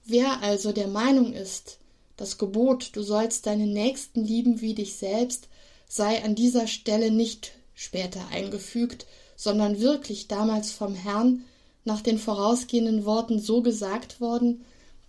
[0.04, 1.78] Wer also der Meinung ist,
[2.16, 5.48] das Gebot, du sollst deinen Nächsten lieben wie dich selbst,
[5.88, 11.44] sei an dieser Stelle nicht später eingefügt, sondern wirklich damals vom Herrn
[11.88, 14.64] nach den vorausgehenden Worten so gesagt worden,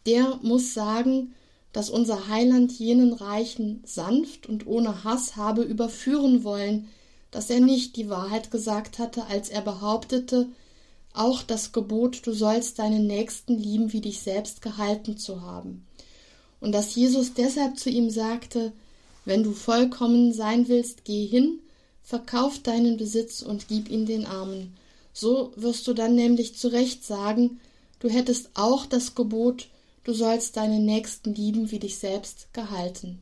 [0.07, 1.35] der muss sagen,
[1.73, 6.88] dass unser Heiland jenen Reichen sanft und ohne Hass habe überführen wollen,
[7.31, 10.47] dass er nicht die Wahrheit gesagt hatte, als er behauptete,
[11.12, 15.85] auch das Gebot, du sollst deinen Nächsten lieben wie dich selbst gehalten zu haben
[16.61, 18.73] und dass Jesus deshalb zu ihm sagte,
[19.25, 21.61] wenn du vollkommen sein willst, geh hin,
[22.03, 24.75] verkauf deinen Besitz und gib ihn den Armen.
[25.20, 27.59] So wirst du dann nämlich zu Recht sagen,
[27.98, 29.66] du hättest auch das Gebot,
[30.04, 33.20] du sollst deinen Nächsten lieben wie dich selbst gehalten.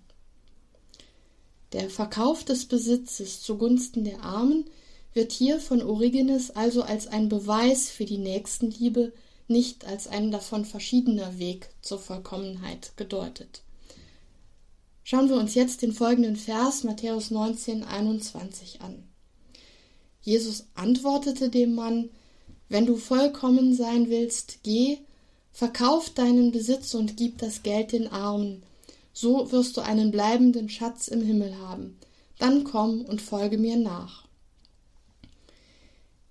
[1.72, 4.66] Der Verkauf des Besitzes zugunsten der Armen
[5.14, 9.14] wird hier von Origenes also als ein Beweis für die Nächstenliebe,
[9.48, 13.62] nicht als ein davon verschiedener Weg zur Vollkommenheit gedeutet.
[15.02, 19.05] Schauen wir uns jetzt den folgenden Vers Matthäus 19, 21 an.
[20.26, 22.10] Jesus antwortete dem Mann,
[22.68, 24.98] Wenn du vollkommen sein willst, geh,
[25.52, 28.64] verkauf deinen Besitz und gib das Geld den Armen,
[29.12, 31.96] so wirst du einen bleibenden Schatz im Himmel haben.
[32.40, 34.24] Dann komm und folge mir nach.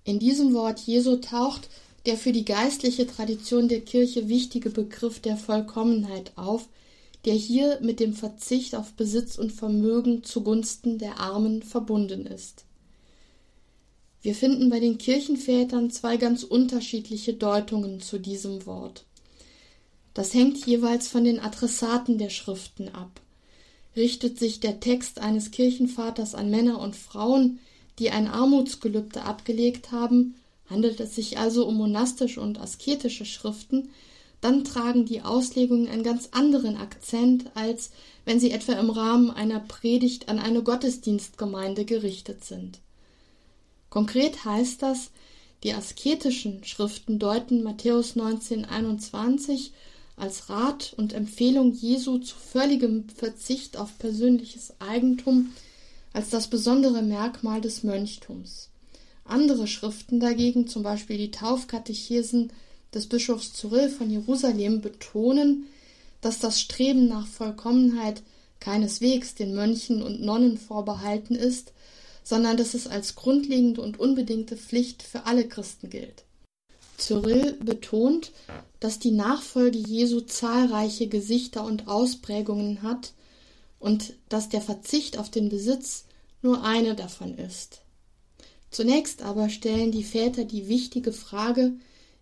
[0.03, 1.69] In diesem Wort Jesu taucht
[2.05, 6.67] der für die geistliche Tradition der Kirche wichtige Begriff der Vollkommenheit auf,
[7.23, 12.65] der hier mit dem Verzicht auf Besitz und Vermögen zugunsten der Armen verbunden ist.
[14.25, 19.05] Wir finden bei den Kirchenvätern zwei ganz unterschiedliche Deutungen zu diesem Wort.
[20.15, 23.21] Das hängt jeweils von den Adressaten der Schriften ab.
[23.95, 27.59] Richtet sich der Text eines Kirchenvaters an Männer und Frauen,
[27.99, 30.33] die ein Armutsgelübde abgelegt haben,
[30.71, 33.89] handelt es sich also um monastische und asketische Schriften,
[34.41, 37.91] dann tragen die Auslegungen einen ganz anderen Akzent, als
[38.25, 42.79] wenn sie etwa im Rahmen einer Predigt an eine Gottesdienstgemeinde gerichtet sind.
[43.95, 45.09] Konkret heißt das,
[45.63, 49.69] die asketischen Schriften deuten Matthäus 19,21
[50.17, 55.53] als Rat und Empfehlung Jesu zu völligem Verzicht auf persönliches Eigentum
[56.11, 58.67] als das besondere Merkmal des Mönchtums.
[59.23, 62.51] Andere Schriften dagegen, zum Beispiel die Taufkatechesen
[62.93, 65.67] des Bischofs Cyril von Jerusalem, betonen,
[66.19, 68.23] dass das Streben nach Vollkommenheit
[68.59, 71.71] keineswegs den Mönchen und Nonnen vorbehalten ist,
[72.25, 76.23] sondern dass es als grundlegende und unbedingte Pflicht für alle Christen gilt.
[76.97, 78.31] Cyril betont,
[78.79, 83.13] dass die Nachfolge Jesu zahlreiche Gesichter und Ausprägungen hat
[83.79, 86.05] und dass der Verzicht auf den Besitz
[86.41, 87.81] nur eine davon ist.
[88.71, 91.73] Zunächst aber stellen die Väter die wichtige Frage,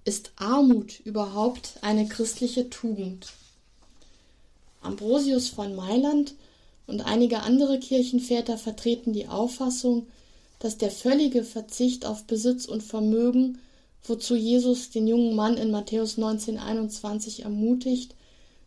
[0.04, 3.32] ist Armut überhaupt eine christliche Tugend?
[4.82, 6.36] Ambrosius von Mailand
[6.88, 10.08] und einige andere Kirchenväter vertreten die Auffassung,
[10.60, 13.60] dass der völlige Verzicht auf Besitz und Vermögen
[14.04, 18.16] wozu Jesus den jungen Mann in Matthäus 19,21 ermutigt,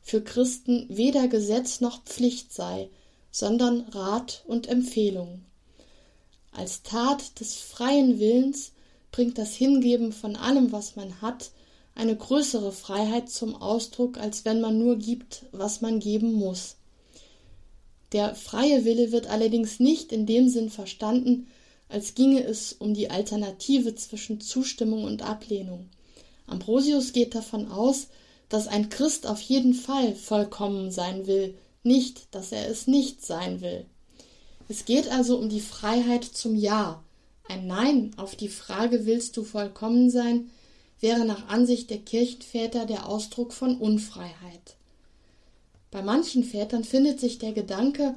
[0.03, 2.89] für Christen weder Gesetz noch Pflicht sei,
[3.31, 5.43] sondern Rat und Empfehlung.
[6.53, 8.73] Als Tat des freien Willens
[9.13, 11.51] bringt das Hingeben von allem, was man hat,
[11.95, 16.77] eine größere Freiheit zum Ausdruck, als wenn man nur gibt, was man geben muss.
[18.17, 21.49] Der freie Wille wird allerdings nicht in dem Sinn verstanden,
[21.91, 25.91] als ginge es um die Alternative zwischen Zustimmung und Ablehnung.
[26.47, 28.07] Ambrosius geht davon aus,
[28.49, 33.61] dass ein Christ auf jeden Fall vollkommen sein will, nicht, dass er es nicht sein
[33.61, 33.85] will.
[34.67, 37.05] Es geht also um die Freiheit zum Ja.
[37.51, 40.51] Ein Nein auf die Frage willst du vollkommen sein,
[41.01, 44.77] wäre nach Ansicht der Kirchenväter der Ausdruck von Unfreiheit.
[45.97, 48.13] Bei manchen Vätern findet sich der Gedanke,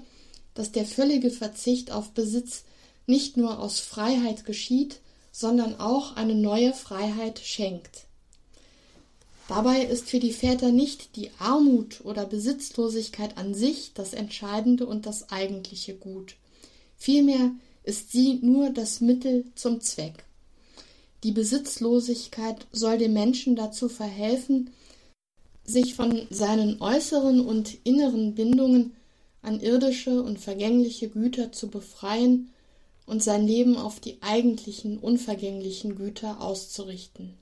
[0.53, 2.65] dass der völlige Verzicht auf Besitz
[3.07, 4.99] nicht nur aus Freiheit geschieht,
[5.31, 8.03] sondern auch eine neue Freiheit schenkt.
[9.47, 15.05] Dabei ist für die Väter nicht die Armut oder Besitzlosigkeit an sich das entscheidende und
[15.05, 16.35] das eigentliche Gut.
[16.97, 17.51] Vielmehr
[17.83, 20.25] ist sie nur das Mittel zum Zweck.
[21.23, 24.71] Die Besitzlosigkeit soll dem Menschen dazu verhelfen,
[25.69, 28.95] sich von seinen äußeren und inneren Bindungen
[29.41, 32.51] an irdische und vergängliche Güter zu befreien
[33.05, 37.35] und sein Leben auf die eigentlichen unvergänglichen Güter auszurichten.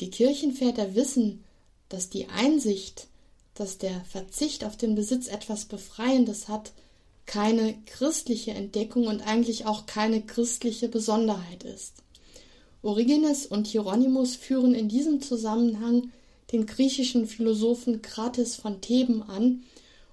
[0.00, 1.44] Die Kirchenväter wissen,
[1.88, 3.06] dass die Einsicht,
[3.54, 6.72] dass der Verzicht auf den Besitz etwas Befreiendes hat,
[7.26, 12.03] keine christliche Entdeckung und eigentlich auch keine christliche Besonderheit ist.
[12.84, 16.10] Origenes und Hieronymus führen in diesem Zusammenhang
[16.52, 19.64] den griechischen Philosophen Krates von Theben an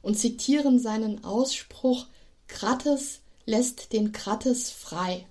[0.02, 2.08] und zitieren seinen Ausspruch
[2.48, 5.26] Krates lässt den Krates frei.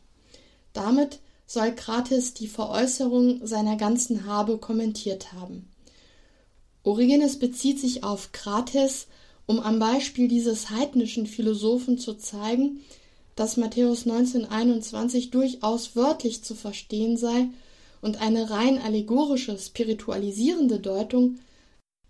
[0.72, 5.68] Damit soll Krates die Veräußerung seiner ganzen Habe kommentiert haben.
[6.82, 9.06] Origenes bezieht sich auf Krates,
[9.46, 12.82] um am Beispiel dieses heidnischen Philosophen zu zeigen,
[13.40, 17.46] dass Matthäus 1921 durchaus wörtlich zu verstehen sei
[18.02, 21.38] und eine rein allegorische, spiritualisierende Deutung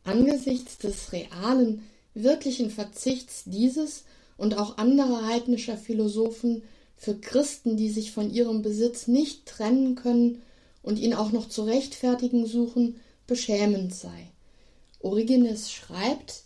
[0.02, 1.82] angesichts des realen,
[2.14, 4.02] wirklichen Verzichts dieses
[4.38, 6.62] und auch anderer heidnischer Philosophen
[6.96, 10.42] für Christen, die sich von ihrem Besitz nicht trennen können
[10.82, 14.32] und ihn auch noch zu rechtfertigen suchen, beschämend sei.
[14.98, 16.42] Origenes schreibt,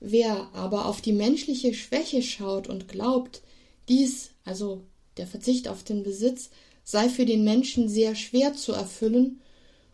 [0.00, 3.42] Wer aber auf die menschliche Schwäche schaut und glaubt,
[3.88, 4.82] dies, also
[5.16, 6.50] der Verzicht auf den Besitz,
[6.84, 9.40] sei für den Menschen sehr schwer zu erfüllen,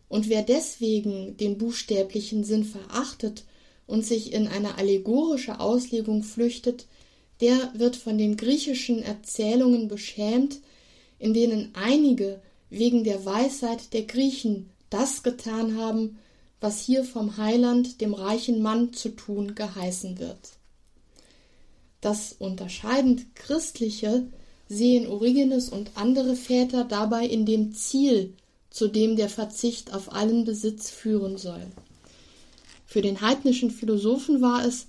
[0.09, 3.45] und wer deswegen den buchstäblichen Sinn verachtet
[3.87, 6.87] und sich in eine allegorische Auslegung flüchtet,
[7.41, 10.61] der wird von den griechischen Erzählungen beschämt,
[11.19, 16.19] in denen einige wegen der Weisheit der Griechen das getan haben,
[16.61, 20.59] was hier vom Heiland, dem reichen Mann, zu tun geheißen wird.
[22.03, 24.27] Das unterscheidend Christliche
[24.69, 28.35] sehen Origenes und andere Väter dabei in dem Ziel,
[28.71, 31.65] zu dem der Verzicht auf allen Besitz führen soll.
[32.87, 34.87] Für den heidnischen Philosophen war es,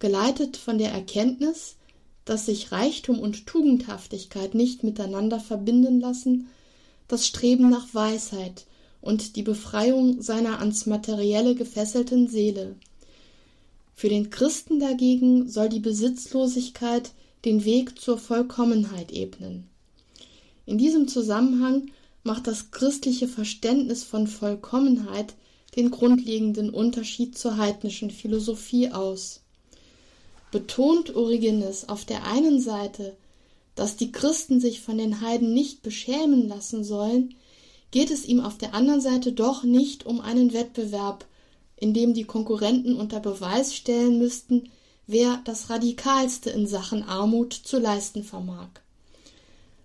[0.00, 1.76] geleitet von der Erkenntnis,
[2.24, 6.48] dass sich Reichtum und Tugendhaftigkeit nicht miteinander verbinden lassen,
[7.06, 8.66] das Streben nach Weisheit
[9.00, 12.74] und die Befreiung seiner ans Materielle gefesselten Seele.
[13.98, 17.12] Für den Christen dagegen soll die Besitzlosigkeit
[17.46, 19.68] den Weg zur Vollkommenheit ebnen.
[20.66, 21.90] In diesem Zusammenhang
[22.22, 25.34] macht das christliche Verständnis von Vollkommenheit
[25.76, 29.40] den grundlegenden Unterschied zur heidnischen Philosophie aus.
[30.50, 33.16] Betont Origenes auf der einen Seite,
[33.76, 37.34] dass die Christen sich von den Heiden nicht beschämen lassen sollen,
[37.92, 41.26] geht es ihm auf der anderen Seite doch nicht um einen Wettbewerb,
[41.76, 44.70] in dem die Konkurrenten unter Beweis stellen müssten,
[45.06, 48.68] wer das Radikalste in Sachen Armut zu leisten vermag.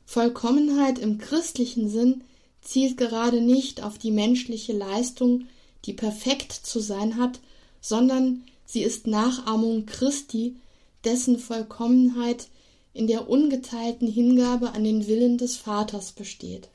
[0.05, 2.23] Vollkommenheit im christlichen Sinn
[2.61, 5.47] zielt gerade nicht auf die menschliche Leistung,
[5.85, 7.39] die perfekt zu sein hat,
[7.81, 10.55] sondern sie ist Nachahmung Christi,
[11.03, 12.47] dessen Vollkommenheit
[12.93, 16.67] in der ungeteilten Hingabe an den Willen des Vaters besteht.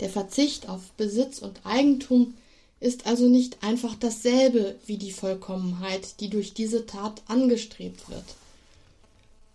[0.00, 2.34] Der Verzicht auf Besitz und Eigentum
[2.80, 8.24] ist also nicht einfach dasselbe wie die Vollkommenheit, die durch diese Tat angestrebt wird.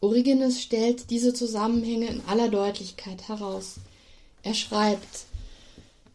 [0.02, 3.76] Origenes stellt diese Zusammenhänge in aller Deutlichkeit heraus.
[4.44, 5.26] Er schreibt,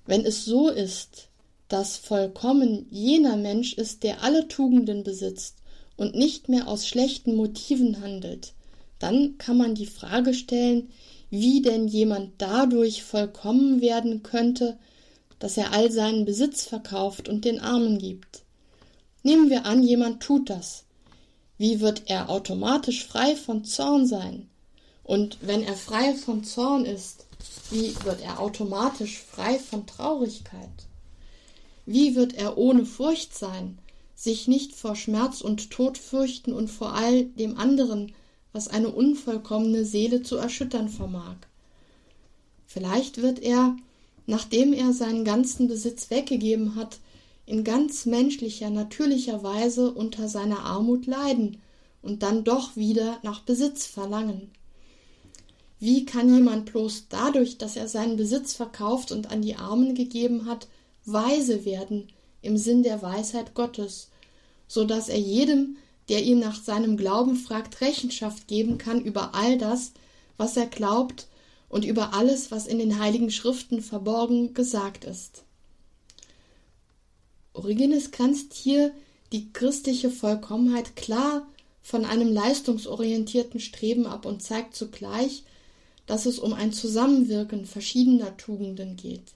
[0.07, 1.29] wenn es so ist,
[1.69, 5.57] dass vollkommen jener Mensch ist, der alle Tugenden besitzt
[5.97, 8.53] und nicht mehr aus schlechten Motiven handelt,
[8.99, 10.91] dann kann man die Frage stellen,
[11.31, 14.79] wie denn jemand dadurch vollkommen werden könnte,
[15.39, 18.43] dass er all seinen Besitz verkauft und den Armen gibt.
[19.22, 20.84] Nehmen wir an, jemand tut das.
[21.57, 24.49] Wie wird er automatisch frei von Zorn sein?
[25.05, 27.26] Und wenn er frei von Zorn ist,
[27.70, 30.86] wie wird er automatisch frei von Traurigkeit?
[31.86, 33.78] Wie wird er ohne Furcht sein,
[34.14, 38.12] sich nicht vor Schmerz und Tod fürchten und vor all dem anderen,
[38.53, 41.36] was eine unvollkommene Seele zu erschüttern vermag.
[42.66, 43.76] Vielleicht wird er,
[44.29, 46.99] nachdem er seinen ganzen Besitz weggegeben hat,
[47.47, 51.62] in ganz menschlicher, natürlicher Weise unter seiner Armut leiden
[52.03, 54.51] und dann doch wieder nach Besitz verlangen.
[55.81, 60.45] Wie kann jemand bloß dadurch, dass er seinen Besitz verkauft und an die Armen gegeben
[60.45, 60.68] hat,
[61.07, 62.09] weise werden
[62.43, 64.11] im Sinn der Weisheit Gottes,
[64.66, 65.79] so dass er jedem,
[66.11, 69.93] der ihn nach seinem Glauben fragt, Rechenschaft geben kann über all das,
[70.37, 71.29] was er glaubt
[71.69, 75.45] und über alles, was in den heiligen Schriften verborgen gesagt ist.
[77.53, 78.93] Origenes grenzt hier
[79.33, 81.47] die christliche Vollkommenheit klar
[81.83, 85.45] von einem leistungsorientierten Streben ab und zeigt zugleich,
[86.07, 89.33] dass es um ein Zusammenwirken verschiedener Tugenden geht.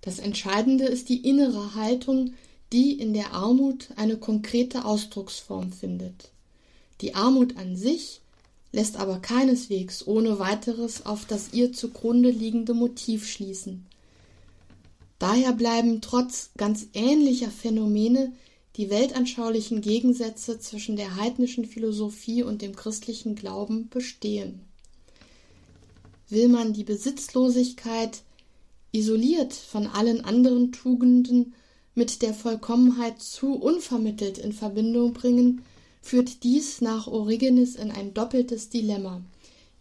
[0.00, 2.34] Das Entscheidende ist die innere Haltung,
[2.72, 6.30] die in der Armut eine konkrete Ausdrucksform findet.
[7.00, 8.20] Die Armut an sich
[8.74, 13.86] lässt aber keineswegs ohne weiteres auf das ihr zugrunde liegende Motiv schließen.
[15.20, 18.32] Daher bleiben trotz ganz ähnlicher Phänomene
[18.76, 24.60] die weltanschaulichen Gegensätze zwischen der heidnischen Philosophie und dem christlichen Glauben bestehen.
[26.28, 28.22] Will man die Besitzlosigkeit
[28.90, 31.54] isoliert von allen anderen Tugenden
[31.94, 35.62] mit der Vollkommenheit zu unvermittelt in Verbindung bringen,
[36.04, 39.22] führt dies nach Origenes in ein doppeltes Dilemma.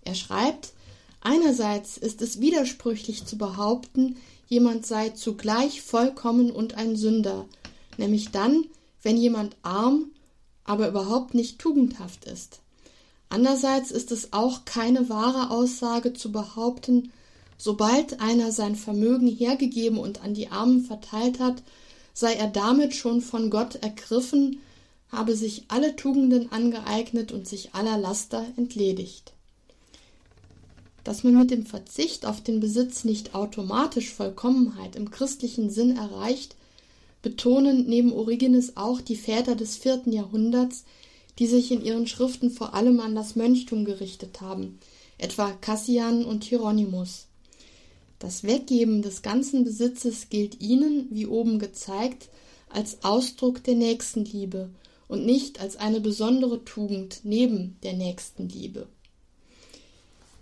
[0.05, 0.71] Er schreibt,
[1.19, 4.15] einerseits ist es widersprüchlich zu behaupten,
[4.47, 7.45] jemand sei zugleich vollkommen und ein Sünder,
[7.97, 8.65] nämlich dann,
[9.01, 10.11] wenn jemand arm,
[10.63, 12.61] aber überhaupt nicht tugendhaft ist.
[13.27, 17.11] Andererseits ist es auch keine wahre Aussage zu behaupten,
[17.57, 21.63] sobald einer sein Vermögen hergegeben und an die Armen verteilt hat,
[22.13, 24.61] sei er damit schon von Gott ergriffen,
[25.13, 29.31] habe sich alle Tugenden angeeignet und sich aller Laster entledigt.
[31.03, 36.55] Dass man mit dem Verzicht auf den Besitz nicht automatisch Vollkommenheit im christlichen Sinn erreicht,
[37.21, 40.83] betonen neben Origenes auch die Väter des vierten Jahrhunderts,
[41.39, 44.79] die sich in ihren Schriften vor allem an das Mönchtum gerichtet haben,
[45.17, 47.27] etwa Cassian und Hieronymus.
[48.19, 52.29] Das Weggeben des ganzen Besitzes gilt ihnen, wie oben gezeigt,
[52.69, 54.69] als Ausdruck der Nächstenliebe
[55.13, 58.87] und nicht als eine besondere Tugend neben der Nächstenliebe.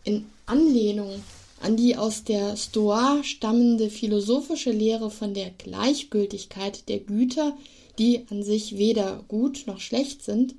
[0.06, 1.22] In Anlehnung
[1.60, 7.58] an die aus der Stoa stammende philosophische Lehre von der Gleichgültigkeit der Güter,
[8.00, 10.56] die an sich weder gut noch schlecht sind,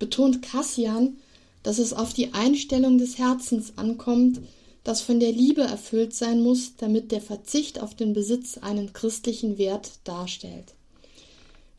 [0.00, 1.18] betont Cassian,
[1.62, 4.40] dass es auf die Einstellung des Herzens ankommt,
[4.82, 9.58] das von der Liebe erfüllt sein muss, damit der Verzicht auf den Besitz einen christlichen
[9.58, 10.74] Wert darstellt.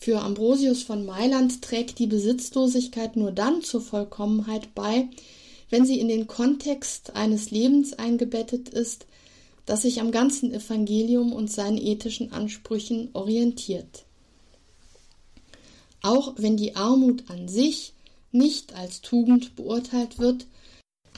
[0.02, 5.10] Für Ambrosius von Mailand trägt die Besitzlosigkeit nur dann zur Vollkommenheit bei,
[5.70, 9.06] wenn sie in den Kontext eines Lebens eingebettet ist,
[9.66, 14.06] das sich am ganzen Evangelium und seinen ethischen Ansprüchen orientiert.
[16.02, 17.94] Auch wenn die Armut an sich
[18.32, 20.46] nicht als Tugend beurteilt wird,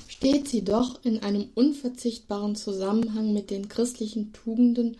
[0.08, 4.98] steht sie doch in einem unverzichtbaren Zusammenhang mit den christlichen Tugenden,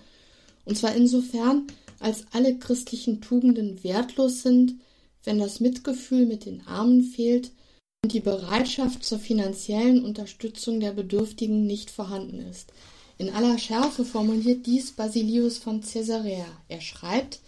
[0.66, 1.66] und zwar insofern,
[2.02, 4.76] als alle christlichen Tugenden wertlos sind,
[5.24, 7.52] wenn das Mitgefühl mit den Armen fehlt
[8.04, 12.74] und die Bereitschaft zur finanziellen Unterstützung der Bedürftigen nicht vorhanden ist.
[13.18, 16.48] In aller Schärfe formuliert dies Basilius von Caesarea.
[16.68, 17.40] Er schreibt,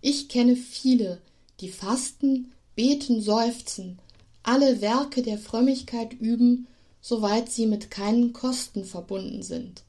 [0.00, 1.20] ich kenne viele,
[1.60, 3.98] die fasten, beten, seufzen,
[4.44, 6.68] alle Werke der Frömmigkeit üben,
[7.00, 9.82] soweit sie mit keinen Kosten verbunden sind,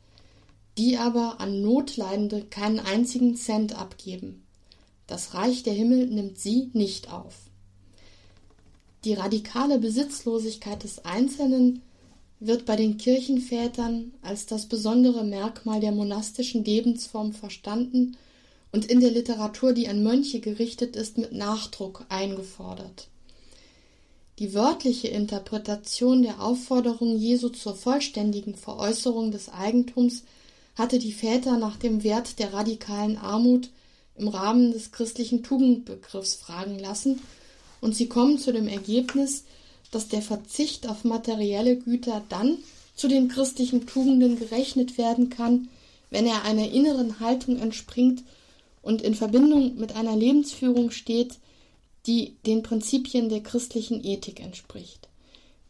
[0.80, 4.46] die aber an Notleidende keinen einzigen Cent abgeben.
[5.08, 7.36] Das Reich der Himmel nimmt sie nicht auf.
[9.04, 11.82] Die radikale Besitzlosigkeit des Einzelnen
[12.40, 18.16] wird bei den Kirchenvätern als das besondere Merkmal der monastischen Lebensform verstanden
[18.72, 23.10] und in der Literatur, die an Mönche gerichtet ist, mit Nachdruck eingefordert.
[24.38, 30.24] Die wörtliche Interpretation der Aufforderung Jesu zur vollständigen Veräußerung des Eigentums
[30.80, 33.70] hatte die Väter nach dem Wert der radikalen Armut
[34.16, 37.22] im Rahmen des christlichen Tugendbegriffs fragen lassen
[37.82, 39.44] und sie kommen zu dem Ergebnis,
[39.92, 42.58] dass der Verzicht auf materielle Güter dann
[42.96, 45.70] zu den christlichen Tugenden gerechnet werden kann,
[46.10, 48.24] wenn er einer inneren Haltung entspringt
[48.82, 51.36] und in Verbindung mit einer Lebensführung steht,
[52.06, 55.08] die den Prinzipien der christlichen Ethik entspricht.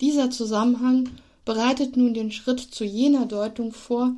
[0.01, 1.09] Dieser Zusammenhang
[1.45, 4.15] bereitet nun den Schritt zu jener Deutung vor,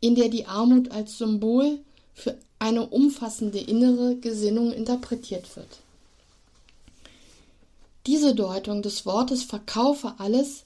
[0.00, 1.78] in der die Armut als Symbol
[2.14, 5.78] für eine umfassende innere Gesinnung interpretiert wird.
[8.06, 10.64] Diese Deutung des Wortes verkaufe alles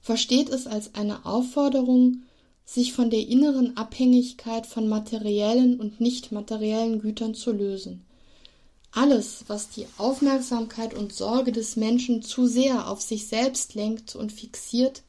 [0.00, 2.22] versteht es als eine Aufforderung,
[2.64, 8.04] sich von der inneren Abhängigkeit von materiellen und nicht materiellen Gütern zu lösen.
[8.92, 14.32] Alles, was die Aufmerksamkeit und Sorge des Menschen zu sehr auf sich selbst lenkt und
[14.32, 15.02] fixiert,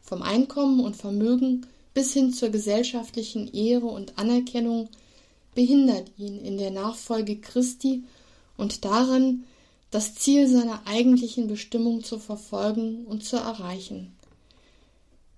[0.00, 4.88] vom Einkommen und Vermögen bis hin zur gesellschaftlichen Ehre und Anerkennung,
[5.54, 8.04] behindert ihn in der Nachfolge Christi
[8.56, 9.44] und darin,
[9.90, 14.14] das Ziel seiner eigentlichen Bestimmung zu verfolgen und zu erreichen.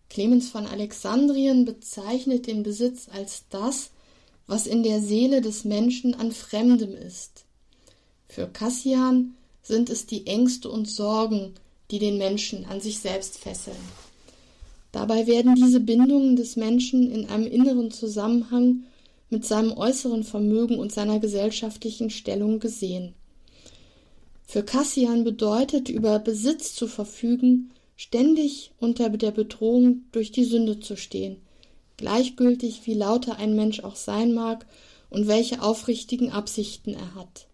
[0.08, 3.90] Clemens von Alexandrien bezeichnet den Besitz als das,
[4.46, 7.44] was in der Seele des Menschen an Fremdem ist.
[8.28, 11.54] Für Cassian sind es die Ängste und Sorgen,
[11.90, 13.76] die den Menschen an sich selbst fesseln.
[14.94, 18.84] Dabei werden diese Bindungen des Menschen in einem inneren Zusammenhang
[19.28, 23.12] mit seinem äußeren Vermögen und seiner gesellschaftlichen Stellung gesehen.
[24.46, 30.96] Für Cassian bedeutet, über Besitz zu verfügen, ständig unter der Bedrohung durch die Sünde zu
[30.96, 31.38] stehen,
[31.96, 34.64] gleichgültig wie lauter ein Mensch auch sein mag
[35.10, 37.48] und welche aufrichtigen Absichten er hat.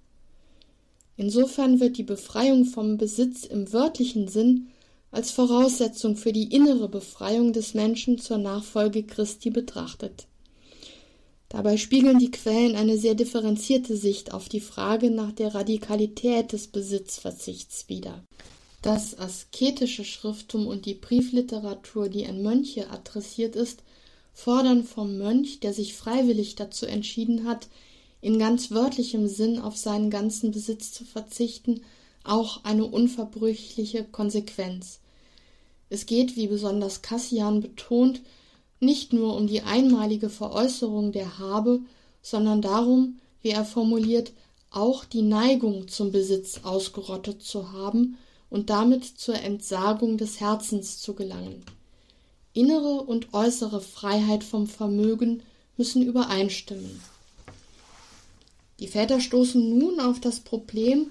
[1.17, 4.67] Insofern wird die Befreiung vom Besitz im wörtlichen Sinn
[5.11, 10.27] als Voraussetzung für die innere Befreiung des Menschen zur Nachfolge Christi betrachtet.
[11.49, 16.69] Dabei spiegeln die Quellen eine sehr differenzierte Sicht auf die Frage nach der Radikalität des
[16.69, 18.23] Besitzverzichts wider.
[18.83, 23.83] Das asketische Schrifttum und die Briefliteratur, die an Mönche adressiert ist,
[24.33, 27.69] fordern vom Mönch, der sich freiwillig dazu entschieden hat,
[28.21, 31.83] in ganz wörtlichem Sinn auf seinen ganzen Besitz zu verzichten,
[32.25, 35.01] auch eine unverbrüchliche Konsequenz.
[35.89, 38.21] Es geht, wie besonders Cassian betont,
[38.79, 41.81] nicht nur um die einmalige Veräußerung der Habe,
[42.23, 44.33] sondern darum, wie er formuliert,
[44.71, 48.17] auch die Neigung zum Besitz ausgerottet zu haben
[48.49, 51.65] und damit zur Entsagung des Herzens zu gelangen.
[52.53, 55.43] Innere und äußere Freiheit vom Vermögen
[55.77, 57.01] müssen übereinstimmen.
[58.81, 61.09] Die Väter stoßen nun auf das Problem,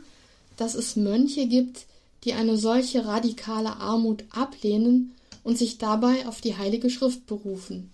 [0.60, 1.86] dass es Mönche gibt,
[2.24, 7.92] die eine solche radikale Armut ablehnen und sich dabei auf die Heilige Schrift berufen.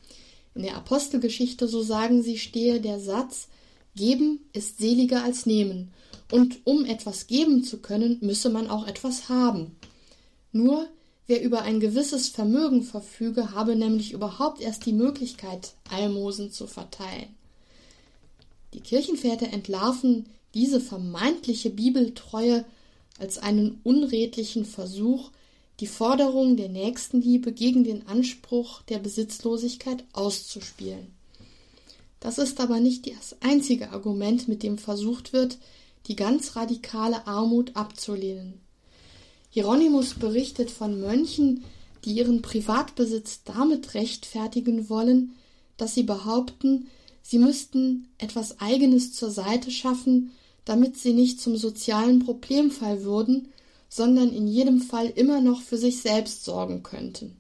[0.56, 3.48] In der Apostelgeschichte, so sagen sie, stehe der Satz
[3.96, 5.94] Geben ist seliger als nehmen,
[6.32, 9.76] und um etwas geben zu können, müsse man auch etwas haben.
[10.52, 10.88] Nur
[11.28, 17.36] wer über ein gewisses Vermögen verfüge, habe nämlich überhaupt erst die Möglichkeit, Almosen zu verteilen.
[18.74, 22.66] Die Kirchenväter entlarven diese vermeintliche Bibeltreue
[23.20, 25.30] als einen unredlichen Versuch,
[25.80, 31.08] die Forderung der Nächstenliebe gegen den Anspruch der Besitzlosigkeit auszuspielen.
[32.22, 35.58] Das ist aber nicht das einzige Argument, mit dem versucht wird,
[36.08, 38.62] die ganz radikale Armut abzulehnen.
[39.50, 41.64] Hieronymus berichtet von Mönchen,
[42.04, 45.36] die ihren Privatbesitz damit rechtfertigen wollen,
[45.78, 46.88] dass sie behaupten,
[47.22, 50.32] sie müssten etwas Eigenes zur Seite schaffen,
[50.66, 53.50] damit sie nicht zum sozialen Problemfall würden,
[53.88, 57.38] sondern in jedem Fall immer noch für sich selbst sorgen könnten.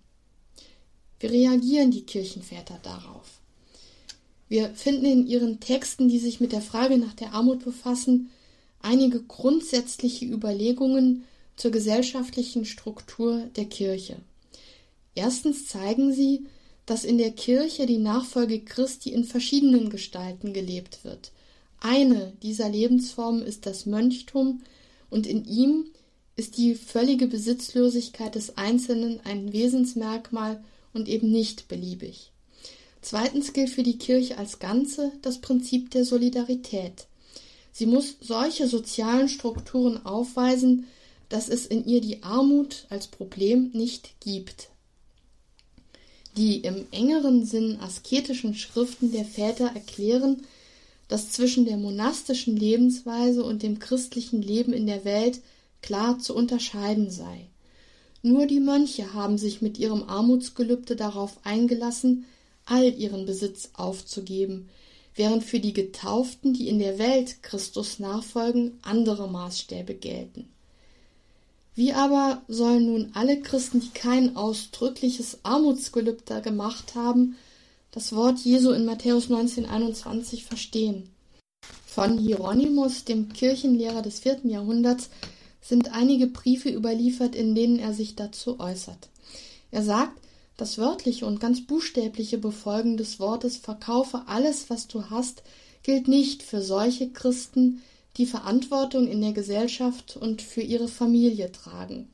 [1.19, 3.39] Wie reagieren die Kirchenväter darauf?
[4.47, 8.29] Wir finden in ihren Texten, die sich mit der Frage nach der Armut befassen,
[8.81, 11.23] einige grundsätzliche Überlegungen
[11.55, 14.17] zur gesellschaftlichen Struktur der Kirche.
[15.15, 16.45] Erstens zeigen sie,
[16.85, 21.31] dass in der Kirche die Nachfolge Christi in verschiedenen Gestalten gelebt wird.
[21.79, 24.61] Eine dieser Lebensformen ist das Mönchtum
[25.09, 25.85] und in ihm
[26.35, 30.63] ist die völlige Besitzlosigkeit des Einzelnen ein Wesensmerkmal
[30.93, 32.31] und eben nicht beliebig.
[33.01, 37.07] Zweitens gilt für die Kirche als Ganze das Prinzip der Solidarität.
[37.71, 40.87] Sie muss solche sozialen Strukturen aufweisen,
[41.29, 44.69] dass es in ihr die Armut als Problem nicht gibt.
[46.37, 50.41] Die im engeren Sinn asketischen Schriften der Väter erklären,
[51.07, 55.41] dass zwischen der monastischen Lebensweise und dem christlichen Leben in der Welt
[55.81, 57.47] klar zu unterscheiden sei.
[58.23, 62.25] Nur die Mönche haben sich mit ihrem Armutsgelübde darauf eingelassen,
[62.65, 64.69] all ihren Besitz aufzugeben,
[65.13, 70.49] während für die Getauften, die in der Welt Christus nachfolgen, andere Maßstäbe gelten.
[71.75, 77.35] Wie aber sollen nun alle Christen, die kein ausdrückliches Armutsgelübde gemacht haben,
[77.95, 81.09] das Wort Jesu in Matthäus 19,21 verstehen?
[81.87, 85.09] Von Hieronymus, dem Kirchenlehrer des vierten Jahrhunderts,
[85.61, 89.07] sind einige Briefe überliefert, in denen er sich dazu äußert.
[89.71, 90.11] Er sagt,
[90.57, 95.43] das wörtliche und ganz buchstäbliche Befolgen des Wortes Verkaufe alles, was du hast,
[95.81, 97.81] gilt nicht für solche Christen,
[98.17, 102.09] die Verantwortung in der Gesellschaft und für ihre Familie tragen.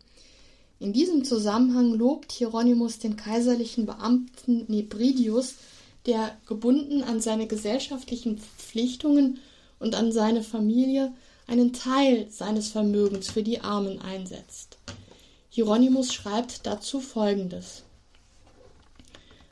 [0.82, 5.53] In diesem Zusammenhang lobt Hieronymus den kaiserlichen Beamten Nebridius,
[6.05, 9.39] der gebunden an seine gesellschaftlichen Verpflichtungen
[9.79, 11.13] und an seine Familie
[11.47, 14.77] einen Teil seines Vermögens für die Armen einsetzt.
[15.49, 17.83] Hieronymus schreibt dazu folgendes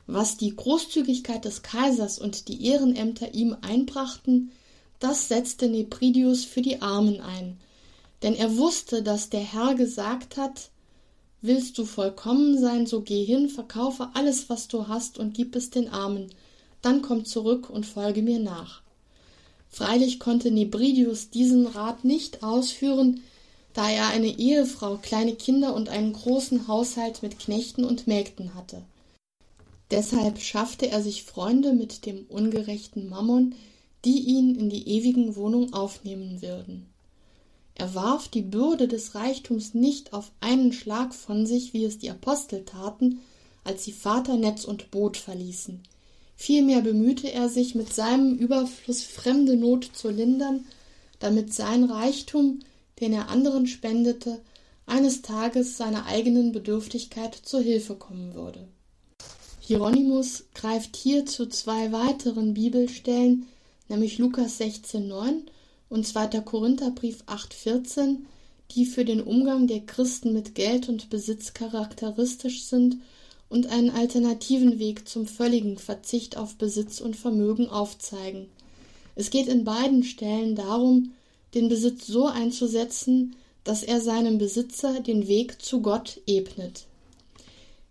[0.06, 4.52] Was die Großzügigkeit des Kaisers und die Ehrenämter ihm einbrachten,
[4.98, 7.58] das setzte Nebridius für die Armen ein,
[8.22, 10.70] denn er wusste, dass der Herr gesagt hat,
[11.42, 15.70] Willst du vollkommen sein, so geh hin, verkaufe alles, was du hast, und gib es
[15.70, 16.30] den Armen,
[16.82, 18.82] dann komm zurück und folge mir nach.
[19.68, 23.22] Freilich konnte Nebridius diesen Rat nicht ausführen,
[23.72, 28.82] da er eine Ehefrau, kleine Kinder und einen großen Haushalt mit Knechten und Mägden hatte.
[29.90, 33.54] Deshalb schaffte er sich Freunde mit dem ungerechten Mammon,
[34.04, 36.89] die ihn in die ewigen Wohnung aufnehmen würden.
[37.80, 42.10] Er warf die Bürde des Reichtums nicht auf einen Schlag von sich, wie es die
[42.10, 43.22] Apostel taten,
[43.64, 45.80] als sie Vater, Netz und Boot verließen.
[46.36, 50.66] Vielmehr bemühte er sich, mit seinem Überfluss fremde Not zu lindern,
[51.20, 52.58] damit sein Reichtum,
[53.00, 54.42] den er anderen spendete,
[54.84, 58.68] eines Tages seiner eigenen Bedürftigkeit zu Hilfe kommen würde.
[59.58, 63.46] Hieronymus greift hier zu zwei weiteren Bibelstellen,
[63.88, 65.44] nämlich Lukas 16,9
[65.90, 66.40] und 2.
[66.40, 68.20] Korintherbrief 8,14,
[68.70, 72.96] die für den Umgang der Christen mit Geld und Besitz charakteristisch sind
[73.50, 78.46] und einen alternativen Weg zum völligen Verzicht auf Besitz und Vermögen aufzeigen.
[79.16, 81.12] Es geht in beiden Stellen darum,
[81.54, 83.34] den Besitz so einzusetzen,
[83.64, 86.86] dass er seinem Besitzer den Weg zu Gott ebnet.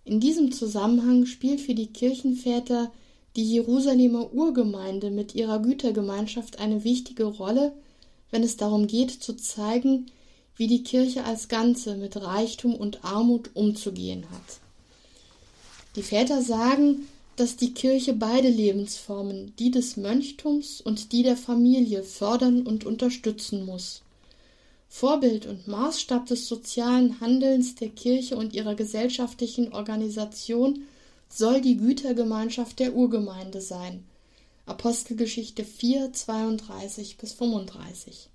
[0.06, 2.92] In diesem Zusammenhang spielt für die Kirchenväter
[3.36, 7.74] die Jerusalemer Urgemeinde mit ihrer Gütergemeinschaft eine wichtige Rolle,
[8.32, 10.12] wenn es darum geht zu zeigen,
[10.56, 14.60] wie die Kirche als Ganze mit Reichtum und Armut umzugehen hat.
[15.96, 22.04] Die Väter sagen, dass die Kirche beide Lebensformen, die des Mönchtums und die der Familie,
[22.04, 24.02] fördern und unterstützen muss.
[24.90, 30.84] Vorbild und Maßstab des sozialen Handelns der Kirche und ihrer gesellschaftlichen Organisation
[31.30, 34.04] soll die Gütergemeinschaft der Urgemeinde sein.
[34.70, 38.30] Apostelgeschichte 4, 32 bis 35.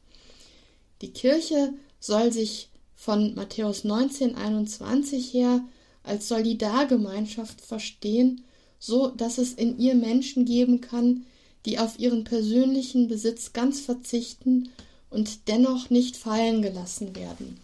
[1.01, 5.65] Die Kirche soll sich von Matthäus 19, 21 her
[6.03, 8.43] als Solidargemeinschaft verstehen,
[8.79, 11.25] so dass es in ihr Menschen geben kann,
[11.67, 14.71] die auf ihren persönlichen Besitz ganz verzichten
[15.11, 17.59] und dennoch nicht fallen gelassen werden.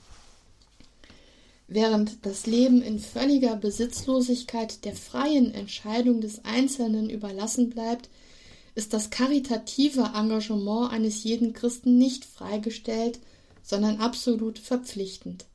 [1.69, 8.09] Während das Leben in völliger Besitzlosigkeit der freien Entscheidung des Einzelnen überlassen bleibt,
[8.75, 13.19] ist das karitative Engagement eines jeden Christen nicht freigestellt,
[13.63, 15.47] sondern absolut verpflichtend.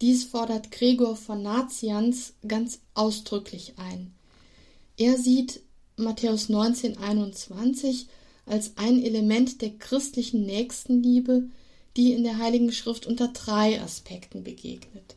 [0.00, 4.12] Dies fordert Gregor von Nazianz ganz ausdrücklich ein.
[4.96, 5.60] Er sieht
[5.96, 8.06] Matthäus 19, 21
[8.46, 11.44] als ein Element der christlichen Nächstenliebe,
[11.96, 15.16] die in der Heiligen Schrift unter drei Aspekten begegnet.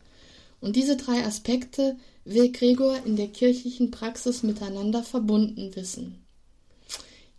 [0.59, 6.22] Und diese drei Aspekte will Gregor in der kirchlichen Praxis miteinander verbunden wissen.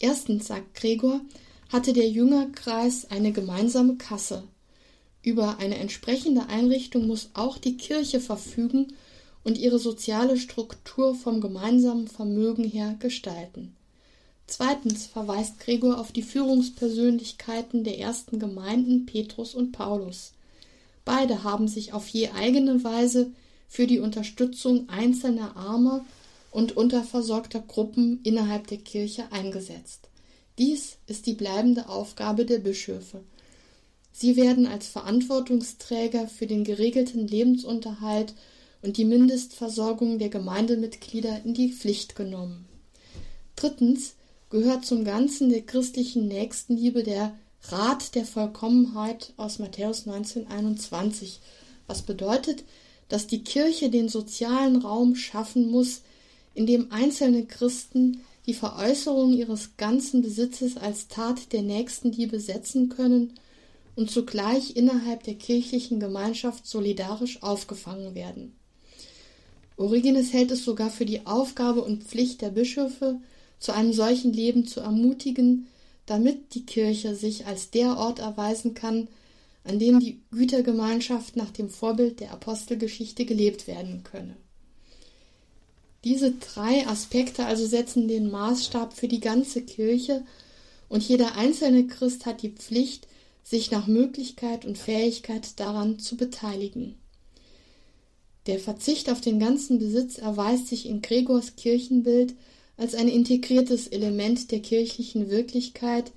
[0.05, 1.22] Erstens, sagt Gregor,
[1.70, 4.44] hatte der Jüngerkreis eine gemeinsame Kasse.
[5.22, 8.92] Über eine entsprechende Einrichtung muss auch die Kirche verfügen
[9.44, 13.74] und ihre soziale Struktur vom gemeinsamen Vermögen her gestalten.
[14.46, 20.34] Zweitens verweist Gregor auf die Führungspersönlichkeiten der ersten Gemeinden Petrus und Paulus.
[21.07, 23.32] Beide haben sich auf je eigene Weise
[23.68, 26.05] für die Unterstützung einzelner armer
[26.55, 30.09] und unterversorgter Gruppen innerhalb der Kirche eingesetzt.
[30.57, 33.24] Dies ist die bleibende Aufgabe der Bischöfe.
[34.12, 38.34] Sie werden als Verantwortungsträger für den geregelten Lebensunterhalt
[38.82, 42.66] und die Mindestversorgung der Gemeindemitglieder in die Pflicht genommen.
[43.57, 44.14] Drittens
[44.48, 51.40] gehört zum Ganzen der christlichen Nächstenliebe der Rat der Vollkommenheit aus Matthäus 1921,
[51.88, 52.62] was bedeutet,
[53.09, 56.02] dass die Kirche den sozialen Raum schaffen muss,
[56.55, 63.32] in dem einzelne Christen die Veräußerung ihres ganzen Besitzes als Tat der Nächstenliebe setzen können
[63.96, 68.57] und zugleich innerhalb der kirchlichen Gemeinschaft solidarisch aufgefangen werden.
[69.76, 73.20] Origenes hält es sogar für die Aufgabe und Pflicht der Bischöfe,
[73.59, 75.66] zu einem solchen Leben zu ermutigen,
[76.07, 79.09] damit die Kirche sich als der Ort erweisen kann,
[79.64, 84.36] an dem die Gütergemeinschaft nach dem Vorbild der Apostelgeschichte gelebt werden könne.
[86.05, 90.22] Diese drei Aspekte also setzen den Maßstab für die ganze Kirche
[90.90, 93.09] und jeder einzelne Christ hat die Pflicht,
[93.42, 96.94] sich nach Möglichkeit und Fähigkeit daran zu beteiligen.
[98.46, 102.34] Der Verzicht auf den ganzen Besitz erweist sich in Gregors Kirchenbild
[102.76, 106.12] als ein integriertes Element der kirchlichen Wirklichkeit,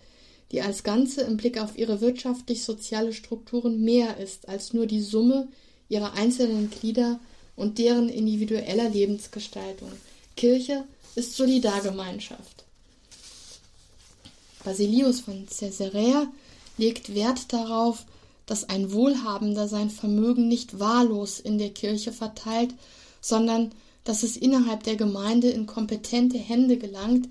[0.52, 5.48] die als Ganze im Blick auf ihre wirtschaftlich-soziale Strukturen mehr ist als nur die Summe
[5.90, 7.20] ihrer einzelnen Glieder
[7.58, 9.92] und deren individueller Lebensgestaltung.
[10.38, 10.86] Kirche
[11.16, 12.64] ist Solidargemeinschaft.
[14.64, 16.28] Basilius von Caesarea
[16.78, 18.06] legt Wert darauf,
[18.46, 22.74] dass ein Wohlhabender sein Vermögen nicht wahllos in der Kirche verteilt,
[23.20, 23.72] sondern
[24.04, 27.28] dass es innerhalb der Gemeinde in kompetente Hände gelangt,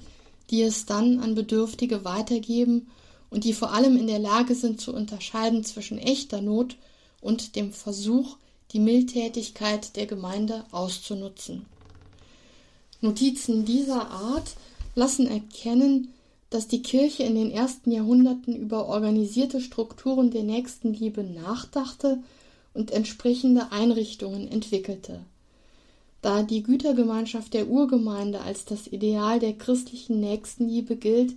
[0.51, 2.89] die es dann an Bedürftige weitergeben
[3.31, 6.77] und die vor allem in der Lage sind zu unterscheiden zwischen echter Not
[7.21, 8.37] und dem Versuch,
[8.73, 11.67] die Mildtätigkeit der Gemeinde auszunutzen.
[13.01, 14.57] Notizen dieser Art
[14.95, 16.13] lassen erkennen,
[16.51, 22.23] dass die Kirche in den ersten Jahrhunderten über organisierte Strukturen der Nächstenliebe nachdachte
[22.73, 25.21] und entsprechende Einrichtungen entwickelte.
[26.23, 31.35] Da die Gütergemeinschaft der Urgemeinde als das Ideal der christlichen Nächstenliebe gilt,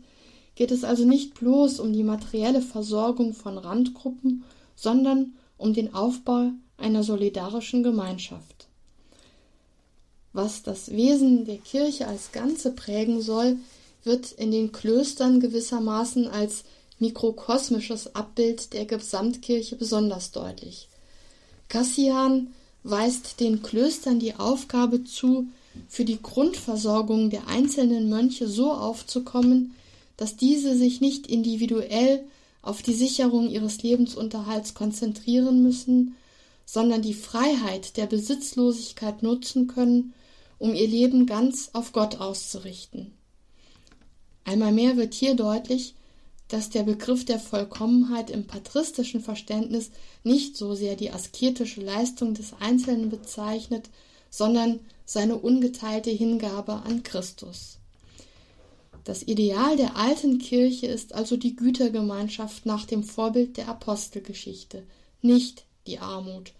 [0.56, 4.44] geht es also nicht bloß um die materielle Versorgung von Randgruppen,
[4.76, 8.68] sondern um den Aufbau einer solidarischen Gemeinschaft.
[10.34, 13.58] Was das Wesen der Kirche als Ganze prägen soll,
[14.04, 16.64] wird in den Klöstern gewissermaßen als
[17.00, 20.88] mikrokosmisches Abbild der Gesamtkirche besonders deutlich.
[21.68, 22.54] Cassian
[22.84, 25.48] weist den Klöstern die Aufgabe zu,
[25.88, 29.76] für die Grundversorgung der einzelnen Mönche so aufzukommen,
[30.18, 32.24] dass diese sich nicht individuell
[32.62, 36.16] auf die Sicherung ihres Lebensunterhalts konzentrieren müssen,
[36.72, 40.14] sondern die Freiheit der Besitzlosigkeit nutzen können,
[40.60, 43.12] um ihr Leben ganz auf Gott auszurichten.
[44.46, 45.96] Einmal mehr wird hier deutlich,
[46.48, 49.90] dass der Begriff der Vollkommenheit im patristischen Verständnis
[50.24, 53.90] nicht so sehr die asketische Leistung des Einzelnen bezeichnet,
[54.30, 57.80] sondern seine ungeteilte Hingabe an Christus.
[59.06, 64.84] Das Ideal der alten Kirche ist also die Gütergemeinschaft nach dem Vorbild der Apostelgeschichte,
[65.24, 66.54] nicht die Armut,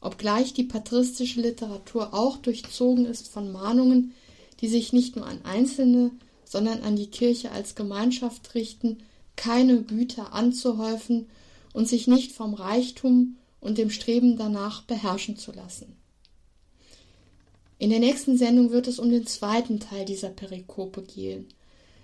[0.00, 4.14] obgleich die patristische Literatur auch durchzogen ist von Mahnungen,
[4.60, 6.12] die sich nicht nur an Einzelne,
[6.44, 8.98] sondern an die Kirche als Gemeinschaft richten,
[9.36, 11.26] keine Güter anzuhäufen
[11.72, 15.96] und sich nicht vom Reichtum und dem Streben danach beherrschen zu lassen.
[17.78, 21.46] In der nächsten Sendung wird es um den zweiten Teil dieser Perikope gehen.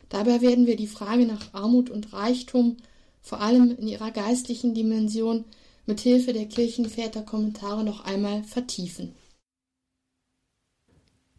[0.09, 2.77] Dabei werden wir die Frage nach Armut und Reichtum,
[3.21, 5.45] vor allem in ihrer geistlichen Dimension,
[5.87, 9.15] mit Hilfe der Kirchenväterkommentare noch einmal vertiefen.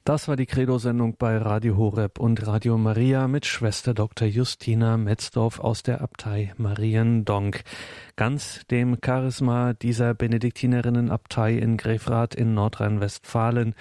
[0.07, 4.27] Das war die Credo-Sendung bei Radio Horeb und Radio Maria mit Schwester Dr.
[4.27, 7.63] Justina Metzdorf aus der Abtei Mariendonk.
[8.15, 13.73] Ganz dem Charisma dieser Benediktinerinnenabtei in Grefrath in Nordrhein-Westfalen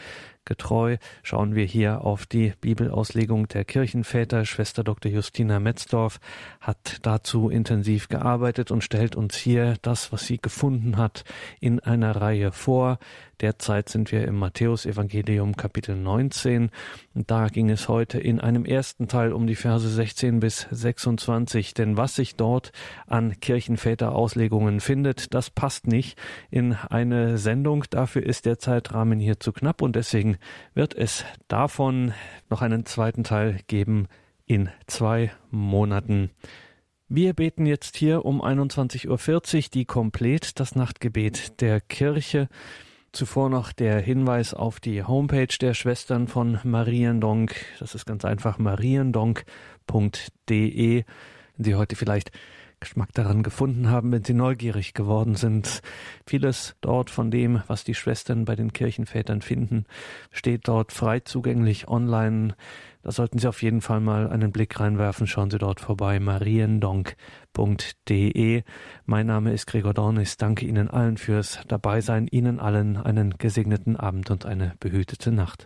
[0.44, 4.44] getreu schauen wir hier auf die Bibelauslegung der Kirchenväter.
[4.44, 5.10] Schwester Dr.
[5.10, 6.20] Justina Metzdorf
[6.60, 11.24] hat dazu intensiv gearbeitet und stellt uns hier das, was sie gefunden hat,
[11.60, 12.98] in einer Reihe vor.
[13.40, 16.70] Derzeit sind wir im Matthäusevangelium Kapitel 19
[17.14, 21.74] und da ging es heute in einem ersten Teil um die Verse 16 bis 26,
[21.74, 22.72] denn was sich dort
[23.06, 26.18] an Kirchenväterauslegungen findet, das passt nicht
[26.50, 27.84] in eine Sendung.
[27.90, 30.36] Dafür ist der Zeitrahmen hier zu knapp und deswegen
[30.74, 32.14] wird es davon
[32.50, 34.08] noch einen zweiten Teil geben
[34.46, 36.30] in zwei Monaten.
[37.08, 39.08] Wir beten jetzt hier um 21.40
[39.56, 42.48] Uhr die Komplett, das Nachtgebet der Kirche.
[43.14, 47.54] Zuvor noch der Hinweis auf die Homepage der Schwestern von Mariendonk.
[47.78, 51.04] Das ist ganz einfach mariendonk.de.
[51.56, 52.32] Wenn Sie heute vielleicht
[52.80, 55.80] Geschmack daran gefunden haben, wenn Sie neugierig geworden sind.
[56.26, 59.86] Vieles dort von dem, was die Schwestern bei den Kirchenvätern finden,
[60.32, 62.56] steht dort frei zugänglich online.
[63.04, 65.26] Da sollten Sie auf jeden Fall mal einen Blick reinwerfen.
[65.26, 66.18] Schauen Sie dort vorbei.
[66.20, 68.62] mariendonk.de.
[69.04, 70.38] Mein Name ist Gregor Dornis.
[70.38, 72.26] Danke Ihnen allen fürs Dabeisein.
[72.28, 75.62] Ihnen allen einen gesegneten Abend und eine behütete Nacht.